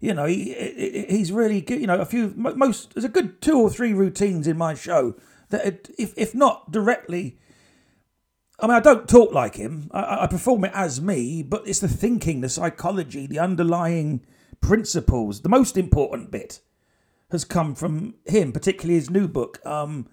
You 0.00 0.14
know, 0.14 0.26
he, 0.26 1.06
he's 1.08 1.32
really 1.32 1.60
good. 1.60 1.80
You 1.80 1.86
know, 1.86 2.00
a 2.00 2.04
few 2.04 2.32
most 2.36 2.94
there's 2.94 3.04
a 3.04 3.08
good 3.08 3.40
two 3.40 3.60
or 3.60 3.70
three 3.70 3.92
routines 3.92 4.46
in 4.46 4.56
my 4.56 4.74
show 4.74 5.14
that, 5.48 5.88
if 5.98 6.12
if 6.16 6.34
not 6.34 6.70
directly. 6.70 7.38
I 8.58 8.66
mean, 8.66 8.76
I 8.76 8.80
don't 8.80 9.06
talk 9.06 9.32
like 9.32 9.56
him. 9.56 9.90
I, 9.92 10.22
I 10.22 10.26
perform 10.26 10.64
it 10.64 10.72
as 10.74 10.98
me, 11.00 11.42
but 11.42 11.68
it's 11.68 11.80
the 11.80 11.88
thinking, 11.88 12.40
the 12.40 12.48
psychology, 12.48 13.26
the 13.26 13.38
underlying 13.38 14.24
principles. 14.62 15.42
The 15.42 15.50
most 15.50 15.76
important 15.76 16.30
bit 16.30 16.60
has 17.30 17.44
come 17.44 17.74
from 17.74 18.14
him, 18.24 18.52
particularly 18.52 18.94
his 18.94 19.10
new 19.10 19.28
book, 19.28 19.60
um, 19.66 20.08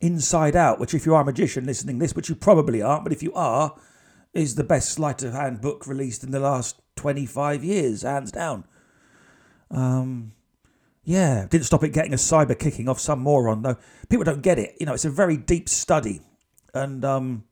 Inside 0.00 0.54
Out, 0.54 0.78
which, 0.78 0.94
if 0.94 1.06
you 1.06 1.14
are 1.14 1.22
a 1.22 1.24
magician 1.24 1.64
listening 1.64 1.98
this, 1.98 2.14
which 2.14 2.28
you 2.28 2.34
probably 2.34 2.80
aren't, 2.82 3.04
but 3.04 3.12
if 3.12 3.22
you 3.22 3.32
are, 3.34 3.74
is 4.32 4.54
the 4.54 4.64
best 4.64 4.90
sleight 4.90 5.22
of 5.22 5.32
hand 5.32 5.60
book 5.60 5.86
released 5.86 6.22
in 6.22 6.30
the 6.30 6.40
last 6.40 6.80
25 6.96 7.64
years, 7.64 8.02
hands 8.02 8.30
down. 8.30 8.64
Um, 9.70 10.32
yeah, 11.04 11.46
didn't 11.48 11.64
stop 11.64 11.82
it 11.84 11.92
getting 11.92 12.12
a 12.12 12.16
cyber 12.16 12.58
kicking 12.58 12.88
off 12.88 13.00
some 13.00 13.20
moron, 13.20 13.62
though. 13.62 13.76
People 14.08 14.24
don't 14.24 14.42
get 14.42 14.58
it. 14.58 14.74
You 14.78 14.86
know, 14.86 14.94
it's 14.94 15.04
a 15.04 15.10
very 15.10 15.36
deep 15.36 15.68
study. 15.68 16.20
And, 16.74 17.04
um, 17.04 17.44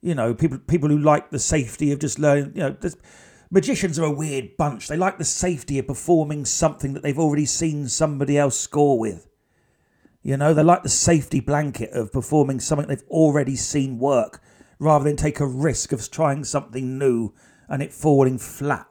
you 0.00 0.14
know, 0.14 0.34
people 0.34 0.58
people 0.58 0.88
who 0.88 0.98
like 0.98 1.30
the 1.30 1.38
safety 1.38 1.90
of 1.90 1.98
just 1.98 2.18
learning, 2.18 2.52
you 2.54 2.60
know, 2.60 2.76
magicians 3.50 3.98
are 3.98 4.04
a 4.04 4.10
weird 4.10 4.56
bunch. 4.56 4.86
They 4.86 4.96
like 4.96 5.18
the 5.18 5.24
safety 5.24 5.78
of 5.78 5.86
performing 5.86 6.44
something 6.44 6.92
that 6.92 7.02
they've 7.02 7.18
already 7.18 7.46
seen 7.46 7.88
somebody 7.88 8.38
else 8.38 8.58
score 8.58 8.98
with. 8.98 9.26
You 10.24 10.38
know, 10.38 10.54
they 10.54 10.62
like 10.62 10.82
the 10.82 10.88
safety 10.88 11.40
blanket 11.40 11.90
of 11.92 12.10
performing 12.10 12.58
something 12.58 12.88
they've 12.88 13.02
already 13.10 13.56
seen 13.56 13.98
work 13.98 14.40
rather 14.78 15.04
than 15.04 15.16
take 15.16 15.38
a 15.38 15.46
risk 15.46 15.92
of 15.92 16.10
trying 16.10 16.44
something 16.44 16.98
new 16.98 17.34
and 17.68 17.82
it 17.82 17.92
falling 17.92 18.38
flat. 18.38 18.86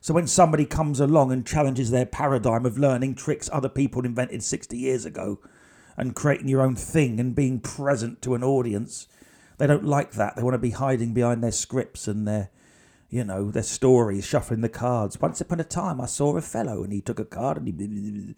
So 0.00 0.14
when 0.14 0.26
somebody 0.26 0.64
comes 0.64 1.00
along 1.00 1.32
and 1.32 1.46
challenges 1.46 1.90
their 1.90 2.06
paradigm 2.06 2.64
of 2.64 2.78
learning 2.78 3.16
tricks 3.16 3.50
other 3.52 3.68
people 3.68 4.06
invented 4.06 4.42
60 4.42 4.78
years 4.78 5.04
ago 5.04 5.38
and 5.98 6.16
creating 6.16 6.48
your 6.48 6.62
own 6.62 6.76
thing 6.76 7.20
and 7.20 7.34
being 7.34 7.60
present 7.60 8.22
to 8.22 8.34
an 8.34 8.42
audience, 8.42 9.06
they 9.58 9.66
don't 9.66 9.84
like 9.84 10.12
that. 10.12 10.34
They 10.34 10.42
want 10.42 10.54
to 10.54 10.58
be 10.58 10.70
hiding 10.70 11.12
behind 11.12 11.44
their 11.44 11.52
scripts 11.52 12.08
and 12.08 12.26
their, 12.26 12.48
you 13.10 13.22
know, 13.22 13.50
their 13.50 13.62
stories, 13.62 14.24
shuffling 14.24 14.62
the 14.62 14.70
cards. 14.70 15.20
Once 15.20 15.42
upon 15.42 15.60
a 15.60 15.64
time, 15.64 16.00
I 16.00 16.06
saw 16.06 16.34
a 16.38 16.40
fellow 16.40 16.82
and 16.82 16.92
he 16.92 17.02
took 17.02 17.20
a 17.20 17.24
card 17.26 17.58
and 17.58 17.66
he, 17.66 18.34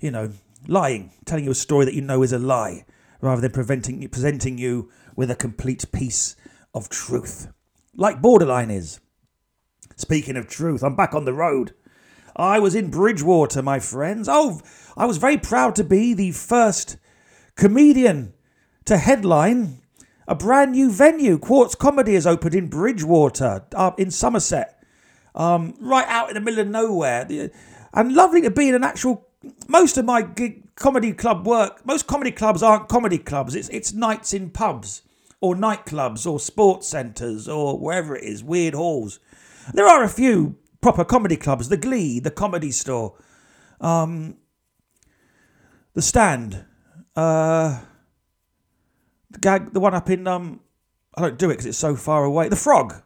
you 0.00 0.12
know, 0.12 0.30
lying, 0.66 1.12
telling 1.24 1.44
you 1.44 1.50
a 1.50 1.54
story 1.54 1.84
that 1.84 1.94
you 1.94 2.00
know 2.00 2.22
is 2.22 2.32
a 2.32 2.38
lie, 2.38 2.84
rather 3.20 3.40
than 3.40 3.52
preventing, 3.52 4.06
presenting 4.08 4.58
you 4.58 4.90
with 5.16 5.30
a 5.30 5.36
complete 5.36 5.84
piece 5.92 6.36
of 6.74 6.88
truth. 6.88 7.48
Like 7.94 8.22
Borderline 8.22 8.70
is. 8.70 9.00
Speaking 9.96 10.36
of 10.36 10.48
truth, 10.48 10.82
I'm 10.82 10.96
back 10.96 11.14
on 11.14 11.24
the 11.24 11.34
road. 11.34 11.74
I 12.36 12.58
was 12.58 12.74
in 12.74 12.90
Bridgwater, 12.90 13.62
my 13.62 13.80
friends. 13.80 14.28
Oh, 14.30 14.60
I 14.96 15.04
was 15.04 15.18
very 15.18 15.36
proud 15.36 15.74
to 15.76 15.84
be 15.84 16.14
the 16.14 16.32
first 16.32 16.96
comedian 17.56 18.32
to 18.86 18.96
headline 18.96 19.80
a 20.26 20.34
brand 20.34 20.72
new 20.72 20.90
venue. 20.90 21.38
Quartz 21.38 21.74
Comedy 21.74 22.14
has 22.14 22.26
opened 22.26 22.54
in 22.54 22.68
Bridgwater, 22.68 23.66
uh, 23.74 23.90
in 23.98 24.10
Somerset, 24.10 24.82
um, 25.34 25.74
right 25.80 26.06
out 26.06 26.28
in 26.28 26.34
the 26.34 26.40
middle 26.40 26.60
of 26.60 26.68
nowhere. 26.68 27.50
And 27.92 28.14
lovely 28.14 28.40
to 28.42 28.50
be 28.50 28.68
in 28.68 28.74
an 28.74 28.84
actual. 28.84 29.26
Most 29.68 29.96
of 29.96 30.04
my 30.04 30.22
gig, 30.22 30.74
comedy 30.74 31.12
club 31.12 31.46
work, 31.46 31.84
most 31.86 32.06
comedy 32.06 32.30
clubs 32.30 32.62
aren't 32.62 32.88
comedy 32.88 33.18
clubs. 33.18 33.54
It's 33.54 33.68
it's 33.70 33.92
nights 33.92 34.34
in 34.34 34.50
pubs 34.50 35.02
or 35.40 35.54
nightclubs 35.54 36.30
or 36.30 36.38
sports 36.38 36.88
centres 36.88 37.48
or 37.48 37.78
wherever 37.78 38.14
it 38.14 38.24
is, 38.24 38.44
weird 38.44 38.74
halls. 38.74 39.18
There 39.72 39.86
are 39.86 40.04
a 40.04 40.08
few 40.08 40.56
proper 40.80 41.04
comedy 41.04 41.36
clubs, 41.36 41.68
the 41.68 41.76
Glee, 41.76 42.20
the 42.20 42.30
Comedy 42.30 42.70
Store, 42.70 43.16
um, 43.80 44.36
the 45.94 46.02
Stand, 46.02 46.64
uh, 47.16 47.80
the 49.30 49.38
gag, 49.38 49.72
the 49.72 49.80
one 49.80 49.94
up 49.94 50.10
in 50.10 50.26
um, 50.26 50.60
I 51.14 51.22
don't 51.22 51.38
do 51.38 51.46
it 51.46 51.54
because 51.54 51.66
it's 51.66 51.78
so 51.78 51.96
far 51.96 52.24
away. 52.24 52.48
The 52.48 52.56
Frog, 52.56 53.02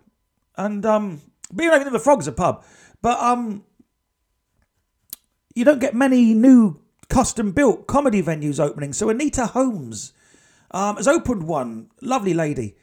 and 0.56 0.84
um, 0.84 1.20
but 1.52 1.64
even 1.64 1.92
the 1.92 1.98
Frog's 1.98 2.26
a 2.26 2.32
pub, 2.32 2.64
but 3.02 3.18
um, 3.20 3.64
you 5.54 5.64
don't 5.64 5.80
get 5.80 5.94
many 5.94 6.34
new 6.34 6.80
custom 7.08 7.52
built 7.52 7.86
comedy 7.86 8.22
venues 8.22 8.58
opening. 8.58 8.92
So 8.92 9.08
Anita 9.08 9.46
Holmes 9.46 10.12
um, 10.70 10.96
has 10.96 11.08
opened 11.08 11.44
one, 11.44 11.90
lovely 12.00 12.34
lady. 12.34 12.76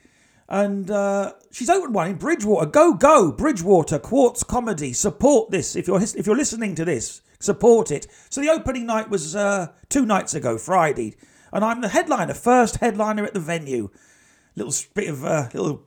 And 0.48 0.92
uh, 0.92 1.34
she's 1.52 1.70
opened 1.70 1.94
one 1.94 2.10
in 2.10 2.16
Bridgwater. 2.18 2.66
Go, 2.70 2.94
go, 2.94 3.32
Bridgwater, 3.32 4.00
Quartz 4.00 4.44
Comedy. 4.44 4.94
Support 4.94 5.52
this. 5.52 5.76
If 5.76 5.88
you're, 5.88 6.02
if 6.02 6.26
you're 6.26 6.36
listening 6.36 6.76
to 6.76 6.86
this, 6.86 7.22
support 7.40 7.92
it. 7.92 8.08
So 8.30 8.42
the 8.42 8.50
opening 8.50 8.86
night 8.86 9.10
was 9.10 9.36
uh, 9.36 9.68
two 9.90 10.06
nights 10.06 10.34
ago, 10.34 10.58
Friday. 10.58 11.16
And 11.54 11.64
I'm 11.64 11.82
the 11.82 11.90
headliner, 11.90 12.34
first 12.34 12.78
headliner 12.78 13.26
at 13.26 13.34
the 13.34 13.40
venue. 13.40 13.90
Little 14.56 14.74
bit 14.94 15.10
of 15.10 15.24
uh, 15.24 15.48
little 15.54 15.84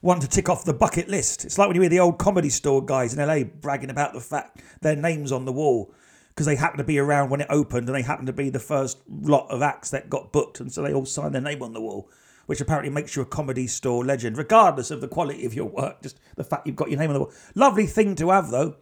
one 0.00 0.20
to 0.20 0.28
tick 0.28 0.48
off 0.48 0.64
the 0.64 0.72
bucket 0.72 1.08
list. 1.08 1.44
It's 1.44 1.58
like 1.58 1.68
when 1.68 1.74
you 1.76 1.82
hear 1.82 1.90
the 1.90 2.00
old 2.00 2.18
comedy 2.18 2.48
store 2.48 2.84
guys 2.84 3.12
in 3.12 3.26
LA 3.26 3.44
bragging 3.44 3.90
about 3.90 4.14
the 4.14 4.20
fact 4.20 4.60
their 4.80 4.96
names 4.96 5.30
on 5.30 5.44
the 5.44 5.52
wall 5.52 5.92
because 6.40 6.46
they 6.46 6.56
happened 6.56 6.78
to 6.78 6.84
be 6.84 6.98
around 6.98 7.28
when 7.28 7.42
it 7.42 7.46
opened 7.50 7.86
and 7.86 7.94
they 7.94 8.00
happened 8.00 8.26
to 8.26 8.32
be 8.32 8.48
the 8.48 8.58
first 8.58 8.98
lot 9.10 9.46
of 9.50 9.60
acts 9.60 9.90
that 9.90 10.08
got 10.08 10.32
booked, 10.32 10.58
and 10.58 10.72
so 10.72 10.80
they 10.80 10.94
all 10.94 11.04
signed 11.04 11.34
their 11.34 11.42
name 11.42 11.62
on 11.62 11.74
the 11.74 11.80
wall 11.82 12.08
which 12.46 12.60
apparently 12.60 12.90
makes 12.90 13.14
you 13.14 13.22
a 13.22 13.26
comedy 13.26 13.68
store 13.68 14.04
legend, 14.04 14.36
regardless 14.36 14.90
of 14.90 15.00
the 15.00 15.06
quality 15.06 15.46
of 15.46 15.54
your 15.54 15.66
work, 15.66 16.02
just 16.02 16.18
the 16.34 16.42
fact 16.42 16.66
you've 16.66 16.74
got 16.74 16.90
your 16.90 16.98
name 16.98 17.10
on 17.10 17.14
the 17.14 17.20
wall. 17.20 17.32
Lovely 17.54 17.86
thing 17.86 18.16
to 18.16 18.30
have, 18.30 18.50
though. 18.50 18.74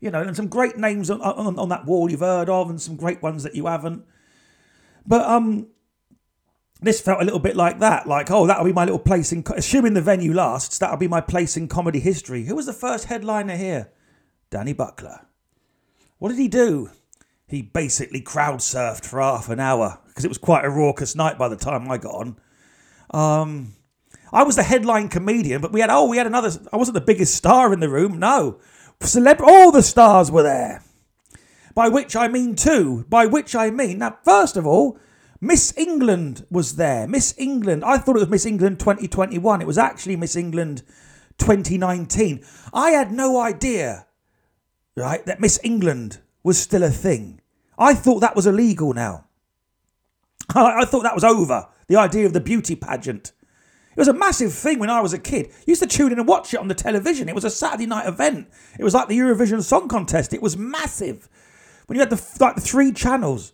You 0.00 0.10
know, 0.10 0.22
and 0.22 0.34
some 0.34 0.48
great 0.48 0.78
names 0.78 1.10
on, 1.10 1.20
on, 1.20 1.58
on 1.58 1.68
that 1.68 1.84
wall 1.84 2.10
you've 2.10 2.20
heard 2.20 2.48
of, 2.48 2.70
and 2.70 2.80
some 2.80 2.96
great 2.96 3.20
ones 3.20 3.42
that 3.42 3.54
you 3.54 3.66
haven't. 3.66 4.02
But 5.04 5.28
um, 5.28 5.66
this 6.80 6.98
felt 6.98 7.20
a 7.20 7.24
little 7.24 7.38
bit 7.38 7.54
like 7.54 7.80
that. 7.80 8.06
Like, 8.06 8.30
oh, 8.30 8.46
that'll 8.46 8.64
be 8.64 8.72
my 8.72 8.84
little 8.84 8.98
place 8.98 9.30
in. 9.30 9.44
Assuming 9.54 9.92
the 9.92 10.00
venue 10.00 10.32
lasts, 10.32 10.78
that'll 10.78 10.96
be 10.96 11.06
my 11.06 11.20
place 11.20 11.54
in 11.58 11.68
comedy 11.68 12.00
history. 12.00 12.44
Who 12.44 12.54
was 12.56 12.64
the 12.64 12.72
first 12.72 13.06
headliner 13.06 13.56
here? 13.56 13.90
Danny 14.48 14.72
Buckler. 14.72 15.26
What 16.18 16.30
did 16.30 16.38
he 16.38 16.48
do? 16.48 16.90
He 17.46 17.62
basically 17.62 18.20
crowd 18.20 18.58
surfed 18.58 19.04
for 19.04 19.20
half 19.20 19.48
an 19.48 19.60
hour 19.60 20.00
because 20.06 20.24
it 20.24 20.28
was 20.28 20.38
quite 20.38 20.64
a 20.64 20.70
raucous 20.70 21.14
night 21.14 21.38
by 21.38 21.48
the 21.48 21.56
time 21.56 21.90
I 21.90 21.98
got 21.98 22.14
on. 22.14 22.36
Um, 23.10 23.74
I 24.32 24.42
was 24.42 24.56
the 24.56 24.62
headline 24.62 25.08
comedian, 25.08 25.60
but 25.60 25.72
we 25.72 25.80
had 25.80 25.90
oh 25.90 26.08
we 26.08 26.16
had 26.16 26.26
another. 26.26 26.50
I 26.72 26.76
wasn't 26.76 26.94
the 26.94 27.00
biggest 27.00 27.34
star 27.34 27.72
in 27.72 27.80
the 27.80 27.88
room. 27.88 28.18
No, 28.18 28.58
celeb. 29.00 29.40
All 29.40 29.70
the 29.70 29.82
stars 29.82 30.30
were 30.30 30.42
there. 30.42 30.82
By 31.74 31.88
which 31.88 32.16
I 32.16 32.28
mean 32.28 32.56
two. 32.56 33.04
By 33.08 33.26
which 33.26 33.54
I 33.54 33.70
mean 33.70 33.98
now. 33.98 34.18
First 34.24 34.56
of 34.56 34.66
all, 34.66 34.98
Miss 35.40 35.76
England 35.76 36.46
was 36.50 36.76
there. 36.76 37.06
Miss 37.06 37.34
England. 37.38 37.84
I 37.84 37.98
thought 37.98 38.16
it 38.16 38.20
was 38.20 38.28
Miss 38.28 38.46
England 38.46 38.80
2021. 38.80 39.60
It 39.60 39.66
was 39.66 39.78
actually 39.78 40.16
Miss 40.16 40.34
England 40.34 40.82
2019. 41.38 42.44
I 42.72 42.90
had 42.90 43.12
no 43.12 43.40
idea, 43.40 44.05
right, 44.96 45.24
that 45.26 45.40
Miss 45.40 45.60
England 45.62 46.20
was 46.42 46.58
still 46.58 46.82
a 46.82 46.90
thing. 46.90 47.40
I 47.78 47.94
thought 47.94 48.20
that 48.20 48.36
was 48.36 48.46
illegal 48.46 48.94
now. 48.94 49.26
I, 50.54 50.82
I 50.82 50.84
thought 50.84 51.02
that 51.02 51.14
was 51.14 51.24
over. 51.24 51.68
The 51.88 51.96
idea 51.96 52.26
of 52.26 52.32
the 52.32 52.40
beauty 52.40 52.74
pageant. 52.74 53.32
It 53.90 54.00
was 54.00 54.08
a 54.08 54.12
massive 54.12 54.52
thing 54.52 54.78
when 54.78 54.90
I 54.90 55.00
was 55.00 55.14
a 55.14 55.18
kid. 55.18 55.50
Used 55.66 55.82
to 55.82 55.86
tune 55.88 56.12
in 56.12 56.18
and 56.18 56.28
watch 56.28 56.52
it 56.52 56.60
on 56.60 56.68
the 56.68 56.74
television. 56.74 57.28
It 57.28 57.34
was 57.34 57.44
a 57.44 57.50
Saturday 57.50 57.86
night 57.86 58.06
event. 58.06 58.48
It 58.78 58.84
was 58.84 58.92
like 58.92 59.08
the 59.08 59.18
Eurovision 59.18 59.62
Song 59.62 59.88
Contest. 59.88 60.34
It 60.34 60.42
was 60.42 60.56
massive. 60.56 61.30
When 61.86 61.96
you 61.96 62.00
had 62.00 62.10
the 62.10 62.22
like 62.38 62.56
the 62.56 62.60
three 62.60 62.92
channels, 62.92 63.52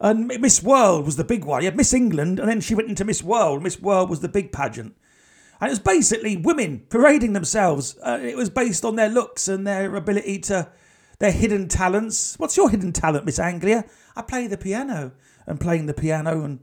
and 0.00 0.26
Miss 0.26 0.62
World 0.62 1.06
was 1.06 1.16
the 1.16 1.24
big 1.24 1.44
one. 1.44 1.62
You 1.62 1.66
had 1.66 1.76
Miss 1.76 1.94
England, 1.94 2.40
and 2.40 2.48
then 2.48 2.60
she 2.60 2.74
went 2.74 2.88
into 2.88 3.04
Miss 3.04 3.22
World. 3.22 3.62
Miss 3.62 3.80
World 3.80 4.10
was 4.10 4.20
the 4.20 4.28
big 4.28 4.50
pageant, 4.50 4.96
and 5.60 5.68
it 5.68 5.70
was 5.70 5.78
basically 5.78 6.36
women 6.36 6.84
parading 6.88 7.32
themselves. 7.32 7.96
Uh, 8.04 8.18
it 8.20 8.36
was 8.36 8.50
based 8.50 8.84
on 8.84 8.96
their 8.96 9.08
looks 9.08 9.46
and 9.46 9.66
their 9.66 9.94
ability 9.94 10.40
to 10.40 10.68
their 11.18 11.32
hidden 11.32 11.68
talents. 11.68 12.38
What's 12.38 12.56
your 12.56 12.70
hidden 12.70 12.92
talent, 12.92 13.24
Miss 13.24 13.38
Anglia? 13.38 13.84
I 14.16 14.22
play 14.22 14.46
the 14.46 14.56
piano, 14.56 15.12
and 15.46 15.60
playing 15.60 15.86
the 15.86 15.94
piano 15.94 16.42
and 16.42 16.60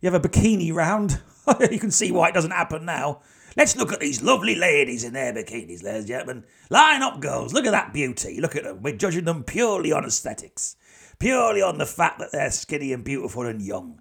you 0.00 0.10
have 0.10 0.24
a 0.24 0.28
bikini 0.28 0.72
round. 0.72 1.22
you 1.70 1.78
can 1.78 1.90
see 1.90 2.12
why 2.12 2.28
it 2.28 2.34
doesn't 2.34 2.50
happen 2.50 2.84
now. 2.84 3.22
Let's 3.56 3.76
look 3.76 3.92
at 3.92 4.00
these 4.00 4.22
lovely 4.22 4.54
ladies 4.54 5.04
in 5.04 5.12
their 5.12 5.32
bikinis, 5.32 5.82
ladies 5.82 5.86
and 5.86 6.06
gentlemen. 6.06 6.44
Line 6.70 7.02
up, 7.02 7.20
girls. 7.20 7.54
Look 7.54 7.66
at 7.66 7.70
that 7.70 7.92
beauty. 7.92 8.40
Look 8.40 8.56
at 8.56 8.64
them. 8.64 8.82
We're 8.82 8.96
judging 8.96 9.24
them 9.24 9.44
purely 9.44 9.92
on 9.92 10.04
aesthetics, 10.04 10.76
purely 11.18 11.62
on 11.62 11.78
the 11.78 11.86
fact 11.86 12.18
that 12.18 12.32
they're 12.32 12.50
skinny 12.50 12.92
and 12.92 13.04
beautiful 13.04 13.46
and 13.46 13.62
young. 13.62 14.00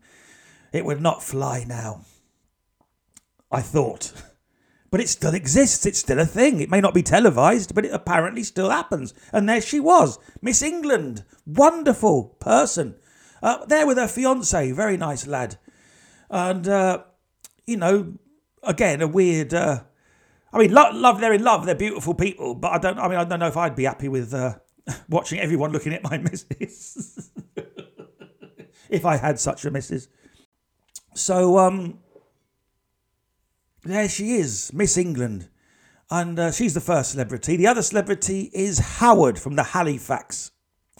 It 0.71 0.85
would 0.85 1.01
not 1.01 1.21
fly 1.21 1.63
now. 1.67 2.01
I 3.51 3.61
thought. 3.61 4.11
But 4.93 5.01
it 5.01 5.09
still 5.09 5.33
exists. 5.33 5.85
It's 5.85 5.99
still 5.99 6.19
a 6.19 6.25
thing. 6.25 6.61
It 6.61 6.69
may 6.69 6.79
not 6.79 6.93
be 6.93 7.01
televised, 7.01 7.73
but 7.73 7.83
it 7.83 7.91
apparently 7.91 8.43
still 8.43 8.69
happens. 8.69 9.13
And 9.33 9.49
there 9.49 9.59
she 9.59 9.79
was, 9.81 10.19
Miss 10.41 10.61
England. 10.61 11.25
Wonderful 11.45 12.37
person. 12.39 12.95
Uh, 13.41 13.65
there 13.65 13.85
with 13.85 13.97
her 13.97 14.07
fiance, 14.07 14.71
very 14.71 14.95
nice 14.95 15.27
lad 15.27 15.57
and 16.33 16.67
uh, 16.67 17.03
you 17.67 17.77
know, 17.77 18.13
again, 18.63 19.01
a 19.01 19.07
weird. 19.07 19.53
Uh, 19.53 19.83
I 20.51 20.57
mean, 20.57 20.73
love, 20.73 20.95
love, 20.95 21.21
they're 21.21 21.33
in 21.33 21.43
love. 21.43 21.65
They're 21.65 21.75
beautiful 21.75 22.15
people, 22.15 22.55
but 22.55 22.71
I 22.73 22.77
don't. 22.79 22.97
I 22.97 23.07
mean, 23.07 23.19
I 23.19 23.23
don't 23.23 23.39
know 23.39 23.47
if 23.47 23.55
I'd 23.55 23.75
be 23.75 23.83
happy 23.83 24.07
with 24.07 24.33
uh, 24.33 24.55
watching 25.09 25.39
everyone 25.39 25.71
looking 25.71 25.93
at 25.93 26.03
my 26.03 26.17
missus 26.31 27.31
if 28.89 29.05
I 29.05 29.17
had 29.17 29.39
such 29.39 29.63
a 29.63 29.71
missus. 29.71 30.07
So, 31.13 31.59
um, 31.59 31.99
there 33.83 34.07
she 34.07 34.35
is, 34.35 34.71
Miss 34.73 34.97
England, 34.97 35.49
and 36.09 36.39
uh, 36.39 36.51
she's 36.51 36.73
the 36.73 36.81
first 36.81 37.11
celebrity. 37.11 37.57
The 37.57 37.67
other 37.67 37.81
celebrity 37.81 38.49
is 38.53 38.79
Howard 38.79 39.37
from 39.37 39.55
the 39.55 39.63
Halifax 39.63 40.51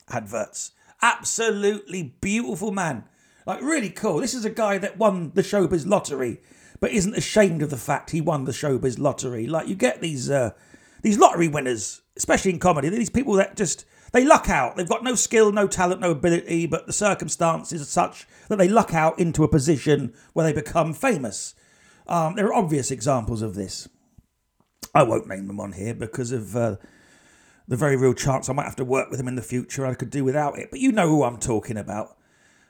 adverts. 0.09 0.71
Absolutely 1.01 2.15
beautiful 2.21 2.71
man. 2.71 3.05
Like, 3.45 3.61
really 3.61 3.89
cool. 3.89 4.19
This 4.19 4.33
is 4.33 4.45
a 4.45 4.49
guy 4.49 4.77
that 4.77 4.97
won 4.97 5.31
the 5.33 5.41
showbiz 5.41 5.87
lottery, 5.87 6.41
but 6.79 6.91
isn't 6.91 7.15
ashamed 7.15 7.61
of 7.61 7.69
the 7.69 7.77
fact 7.77 8.11
he 8.11 8.21
won 8.21 8.45
the 8.45 8.51
showbiz 8.51 8.99
lottery. 8.99 9.47
Like, 9.47 9.67
you 9.67 9.75
get 9.75 10.01
these 10.01 10.29
uh, 10.29 10.51
these 11.01 11.19
lottery 11.19 11.47
winners, 11.47 12.01
especially 12.17 12.51
in 12.51 12.59
comedy, 12.59 12.89
these 12.89 13.09
people 13.09 13.33
that 13.33 13.55
just 13.55 13.85
they 14.13 14.25
luck 14.25 14.49
out. 14.49 14.75
They've 14.75 14.87
got 14.87 15.03
no 15.03 15.15
skill, 15.15 15.51
no 15.51 15.67
talent, 15.67 16.01
no 16.01 16.11
ability, 16.11 16.67
but 16.67 16.85
the 16.87 16.93
circumstances 16.93 17.81
are 17.81 17.85
such 17.85 18.27
that 18.47 18.57
they 18.57 18.69
luck 18.69 18.93
out 18.93 19.19
into 19.19 19.43
a 19.43 19.49
position 19.49 20.13
where 20.33 20.45
they 20.45 20.53
become 20.53 20.93
famous. 20.93 21.55
Um, 22.07 22.35
there 22.35 22.47
are 22.47 22.53
obvious 22.53 22.91
examples 22.91 23.41
of 23.41 23.55
this. 23.55 23.87
I 24.93 25.03
won't 25.03 25.27
name 25.27 25.47
them 25.47 25.59
on 25.59 25.71
here 25.73 25.93
because 25.93 26.31
of 26.31 26.55
uh, 26.55 26.75
the 27.67 27.77
very 27.77 27.95
real 27.95 28.13
chance 28.13 28.49
I 28.49 28.53
might 28.53 28.65
have 28.65 28.75
to 28.77 28.85
work 28.85 29.09
with 29.09 29.19
them 29.19 29.27
in 29.27 29.35
the 29.35 29.41
future. 29.41 29.85
I 29.85 29.95
could 29.95 30.09
do 30.09 30.23
without 30.23 30.59
it, 30.59 30.69
but 30.69 30.79
you 30.79 30.91
know 30.91 31.07
who 31.07 31.23
I'm 31.23 31.37
talking 31.37 31.77
about. 31.77 32.17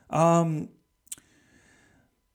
Um, 0.09 0.69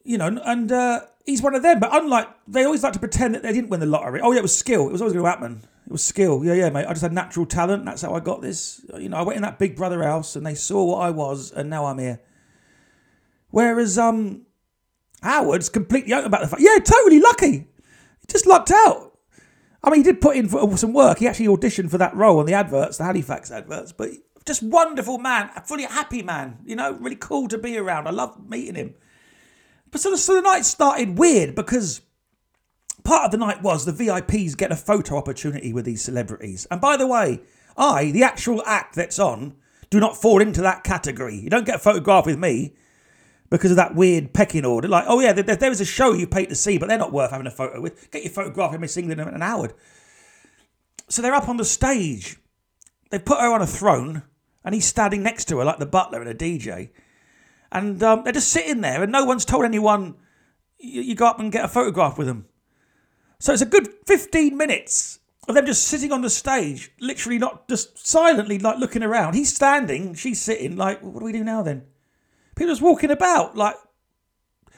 you 0.05 0.19
know, 0.19 0.41
and 0.45 0.73
uh, 0.73 1.01
he's 1.27 1.43
one 1.43 1.55
of 1.55 1.63
them. 1.63 1.81
But 1.81 1.91
unlike, 1.95 2.29
they 2.47 2.65
always 2.65 2.83
like 2.83 2.95
to 2.95 2.99
pretend 2.99 3.35
that 3.35 3.43
they 3.43 3.53
didn't 3.53 3.71
win 3.71 3.81
the 3.81 3.87
lottery. 3.87 4.21
Oh, 4.23 4.33
yeah, 4.33 4.39
it 4.39 4.43
was 4.43 4.57
skill. 4.57 4.89
It 4.89 4.93
was 4.93 5.01
always 5.01 5.13
going 5.13 5.25
to 5.25 5.31
happen. 5.31 5.63
It 5.87 5.93
was 5.93 6.05
skill. 6.05 6.45
Yeah, 6.45 6.55
yeah, 6.55 6.71
mate. 6.71 6.87
I 6.87 6.91
just 6.91 7.03
had 7.03 7.13
natural 7.13 7.47
talent. 7.47 7.85
That's 7.85 8.03
how 8.03 8.15
I 8.15 8.21
got 8.21 8.43
this. 8.43 8.85
You 8.99 9.11
know, 9.11 9.19
I 9.19 9.23
went 9.23 9.37
in 9.37 9.43
that 9.43 9.59
big 9.59 9.77
brother 9.77 10.03
house 10.03 10.35
and 10.37 10.45
they 10.45 10.55
saw 10.55 10.85
what 10.85 11.01
I 11.01 11.11
was, 11.11 11.53
and 11.53 11.71
now 11.71 11.87
I'm 11.87 11.99
here. 11.99 12.21
Whereas 13.51 13.99
um, 13.99 14.47
Howard's 15.23 15.69
completely 15.69 16.13
open 16.13 16.27
about 16.27 16.43
the 16.43 16.49
fact, 16.49 16.63
yeah, 16.63 16.79
totally 16.79 17.21
lucky. 17.21 17.69
Just 18.29 18.47
lucked 18.47 18.71
out. 18.71 19.19
I 19.83 19.91
mean, 19.91 20.01
he 20.01 20.05
did 20.05 20.21
put 20.21 20.37
in 20.37 20.49
for 20.49 20.61
uh, 20.61 20.77
some 20.77 20.93
work. 20.93 21.19
He 21.19 21.27
actually 21.27 21.47
auditioned 21.47 21.91
for 21.91 21.99
that 21.99 22.15
role 22.15 22.41
on 22.41 22.47
the 22.47 22.55
adverts, 22.55 22.99
the 22.99 23.05
Halifax 23.05 23.51
adverts, 23.51 23.93
but 23.93 24.11
just 24.45 24.63
wonderful 24.63 25.19
man, 25.19 25.51
a 25.57 25.63
fully 25.63 25.85
happy 25.85 26.23
man. 26.23 26.59
You 26.65 26.77
know, 26.77 26.93
really 26.93 27.17
cool 27.17 27.49
to 27.49 27.59
be 27.59 27.77
around. 27.79 28.07
I 28.07 28.11
love 28.11 28.49
meeting 28.49 28.75
him. 28.75 28.95
But 29.91 30.01
so 30.01 30.11
the, 30.11 30.19
so 30.19 30.35
the 30.35 30.43
night 30.43 30.65
started 30.65 31.19
weird 31.19 31.55
because 31.55 32.03
part 33.05 33.25
of 33.25 33.31
the 33.31 33.39
night 33.39 33.63
was 33.63 33.85
the 33.85 33.93
VIPs 33.93 34.57
get 34.57 34.73
a 34.73 34.77
photo 34.77 35.17
opportunity 35.17 35.73
with 35.73 35.85
these 35.85 36.03
celebrities. 36.03 36.67
And 36.71 36.81
by 36.81 36.97
the 36.97 37.07
way, 37.07 37.41
I, 37.77 38.11
the 38.11 38.25
actual 38.25 38.63
act 38.67 38.97
that's 38.97 39.19
on, 39.19 39.55
do 39.91 40.01
not 40.01 40.21
fall 40.21 40.43
into 40.43 40.61
that 40.63 40.85
category. 40.85 41.37
You 41.37 41.49
don't 41.49 41.65
get 41.65 41.77
a 41.77 41.79
photograph 41.81 42.27
with 42.27 42.39
me 42.39 42.75
because 43.51 43.71
of 43.71 43.77
that 43.77 43.95
weird 43.95 44.33
pecking 44.33 44.65
order. 44.65 44.89
Like, 44.89 45.05
oh 45.07 45.21
yeah, 45.21 45.33
there, 45.33 45.57
there 45.57 45.71
was 45.71 45.81
a 45.81 45.87
show 45.87 46.13
you 46.13 46.27
paid 46.27 46.49
to 46.51 46.55
see, 46.55 46.79
but 46.79 46.89
they're 46.89 46.99
not 46.99 47.13
worth 47.13 47.31
having 47.31 47.47
a 47.47 47.51
photo 47.51 47.81
with. 47.81 48.11
Get 48.11 48.25
your 48.25 48.33
photograph 48.33 48.73
with 48.73 48.81
Miss 48.81 48.97
England 48.97 49.21
and 49.21 49.43
Howard. 49.43 49.75
So 51.09 51.23
they're 51.23 51.35
up 51.35 51.49
on 51.49 51.57
the 51.57 51.65
stage. 51.65 52.37
They 53.11 53.19
put 53.19 53.41
her 53.41 53.53
on 53.53 53.63
a 53.63 53.67
throne, 53.67 54.23
and 54.65 54.75
he's 54.75 54.85
standing 54.85 55.23
next 55.23 55.47
to 55.47 55.59
her 55.59 55.65
like 55.65 55.79
the 55.79 55.87
butler 55.87 56.21
and 56.21 56.29
a 56.29 56.35
DJ. 56.35 56.91
And 57.73 58.03
um, 58.03 58.25
they're 58.25 58.33
just 58.33 58.51
sitting 58.51 58.81
there, 58.83 59.03
and 59.03 59.13
no 59.13 59.25
one's 59.25 59.45
told 59.45 59.65
anyone 59.65 60.17
you, 60.79 61.03
you 61.03 61.15
go 61.15 61.27
up 61.27 61.41
and 61.41 61.53
get 61.53 61.65
a 61.65 61.69
photograph 61.69 62.19
with 62.19 62.27
them. 62.27 62.47
So 63.39 63.53
it's 63.53 63.63
a 63.63 63.67
good 63.67 63.89
15 64.07 64.57
minutes 64.57 65.21
of 65.49 65.55
them 65.55 65.67
just 65.67 65.85
sitting 65.85 66.13
on 66.13 66.21
the 66.21 66.31
stage, 66.31 66.91
literally 67.01 67.39
not 67.39 67.69
just 67.69 68.07
silently 68.07 68.59
like 68.59 68.79
looking 68.79 69.03
around. 69.03 69.35
He's 69.35 69.55
standing, 69.55 70.15
she's 70.15 70.41
sitting, 70.41 70.77
like, 70.77 71.03
what 71.03 71.21
do 71.21 71.25
we 71.25 71.33
do 71.33 71.45
now 71.45 71.63
then? 71.63 71.85
People 72.59 72.73
just 72.73 72.83
walking 72.83 73.13
about 73.13 73.57
like 73.57 73.77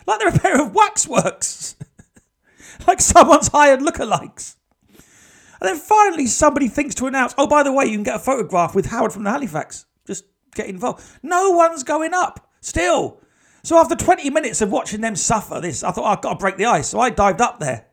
like 0.07 0.19
they're 0.19 0.29
a 0.29 0.39
pair 0.39 0.61
of 0.61 0.75
waxworks. 0.75 1.77
like 2.87 3.01
someone's 3.01 3.49
hired 3.49 3.81
lookalikes. 3.81 4.57
And 5.61 5.69
then 5.69 5.77
finally 5.77 6.27
somebody 6.27 6.69
thinks 6.69 6.95
to 6.97 7.07
announce, 7.07 7.35
oh, 7.39 7.47
by 7.47 7.63
the 7.63 7.73
way, 7.73 7.87
you 7.87 7.93
can 7.93 8.03
get 8.03 8.17
a 8.17 8.21
photograph 8.21 8.75
with 8.75 8.87
Howard 8.87 9.15
from 9.15 9.25
the 9.25 9.31
Halifax. 9.31 9.87
Just 10.07 10.25
get 10.55 10.67
involved. 10.67 11.03
No 11.23 11.51
one's 11.51 11.83
going 11.83 12.13
up. 12.13 12.51
Still. 12.61 13.21
So 13.63 13.79
after 13.79 13.95
20 13.95 14.29
minutes 14.29 14.61
of 14.61 14.71
watching 14.71 15.01
them 15.01 15.17
suffer 15.17 15.59
this, 15.61 15.83
I 15.83 15.91
thought, 15.91 16.05
oh, 16.05 16.13
I've 16.13 16.21
got 16.21 16.35
to 16.35 16.39
break 16.39 16.59
the 16.59 16.67
ice. 16.67 16.89
So 16.89 17.01
I 17.01 17.09
dived 17.09 17.41
up 17.41 17.61
there 17.61 17.87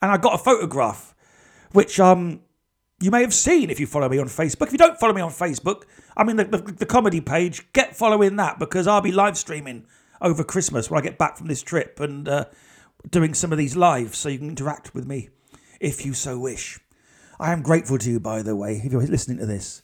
and 0.00 0.12
I 0.12 0.16
got 0.16 0.34
a 0.34 0.38
photograph, 0.38 1.12
which 1.72 1.98
um, 1.98 2.40
you 3.04 3.10
may 3.10 3.20
have 3.20 3.34
seen 3.34 3.68
if 3.68 3.78
you 3.78 3.86
follow 3.86 4.08
me 4.08 4.18
on 4.18 4.26
Facebook. 4.26 4.68
If 4.68 4.72
you 4.72 4.78
don't 4.78 4.98
follow 4.98 5.12
me 5.12 5.20
on 5.20 5.30
Facebook, 5.30 5.82
I 6.16 6.24
mean 6.24 6.36
the, 6.36 6.44
the, 6.44 6.58
the 6.58 6.86
comedy 6.86 7.20
page. 7.20 7.70
Get 7.72 7.94
following 7.94 8.36
that 8.36 8.58
because 8.58 8.86
I'll 8.86 9.02
be 9.02 9.12
live 9.12 9.36
streaming 9.36 9.86
over 10.22 10.42
Christmas 10.42 10.90
when 10.90 10.98
I 10.98 11.02
get 11.02 11.18
back 11.18 11.36
from 11.36 11.48
this 11.48 11.62
trip 11.62 12.00
and 12.00 12.26
uh, 12.26 12.46
doing 13.10 13.34
some 13.34 13.52
of 13.52 13.58
these 13.58 13.76
lives 13.76 14.16
so 14.16 14.30
you 14.30 14.38
can 14.38 14.48
interact 14.48 14.94
with 14.94 15.06
me 15.06 15.28
if 15.80 16.06
you 16.06 16.14
so 16.14 16.38
wish. 16.38 16.80
I 17.38 17.52
am 17.52 17.60
grateful 17.62 17.98
to 17.98 18.10
you, 18.10 18.20
by 18.20 18.40
the 18.42 18.56
way, 18.56 18.80
if 18.82 18.90
you're 18.90 19.02
listening 19.02 19.38
to 19.38 19.46
this. 19.46 19.82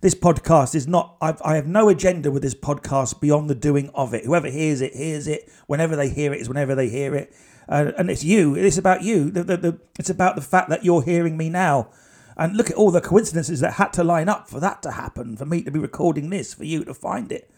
This 0.00 0.14
podcast 0.14 0.74
is 0.74 0.86
not, 0.86 1.16
I've, 1.20 1.40
I 1.42 1.56
have 1.56 1.66
no 1.66 1.88
agenda 1.88 2.30
with 2.30 2.42
this 2.42 2.54
podcast 2.54 3.20
beyond 3.20 3.48
the 3.48 3.54
doing 3.54 3.90
of 3.94 4.14
it. 4.14 4.26
Whoever 4.26 4.50
hears 4.50 4.80
it, 4.80 4.94
hears 4.94 5.26
it. 5.26 5.50
Whenever 5.66 5.96
they 5.96 6.10
hear 6.10 6.32
it, 6.32 6.40
is 6.40 6.48
whenever 6.48 6.74
they 6.74 6.88
hear 6.88 7.14
it 7.14 7.34
uh, 7.68 7.92
and 7.98 8.10
it's 8.10 8.24
you. 8.24 8.54
It's 8.54 8.78
about 8.78 9.02
you. 9.02 9.30
The, 9.30 9.44
the, 9.44 9.56
the, 9.56 9.80
it's 9.98 10.10
about 10.10 10.36
the 10.36 10.42
fact 10.42 10.70
that 10.70 10.84
you're 10.84 11.02
hearing 11.02 11.36
me 11.36 11.48
now. 11.50 11.90
And 12.38 12.56
look 12.56 12.70
at 12.70 12.76
all 12.76 12.90
the 12.90 13.00
coincidences 13.00 13.60
that 13.60 13.74
had 13.74 13.92
to 13.94 14.04
line 14.04 14.28
up 14.28 14.48
for 14.48 14.60
that 14.60 14.82
to 14.82 14.92
happen, 14.92 15.36
for 15.36 15.44
me 15.44 15.62
to 15.62 15.70
be 15.70 15.78
recording 15.78 16.30
this, 16.30 16.54
for 16.54 16.64
you 16.64 16.84
to 16.84 16.94
find 16.94 17.32
it. 17.32 17.50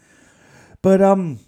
But 0.80 1.02
um, 1.02 1.40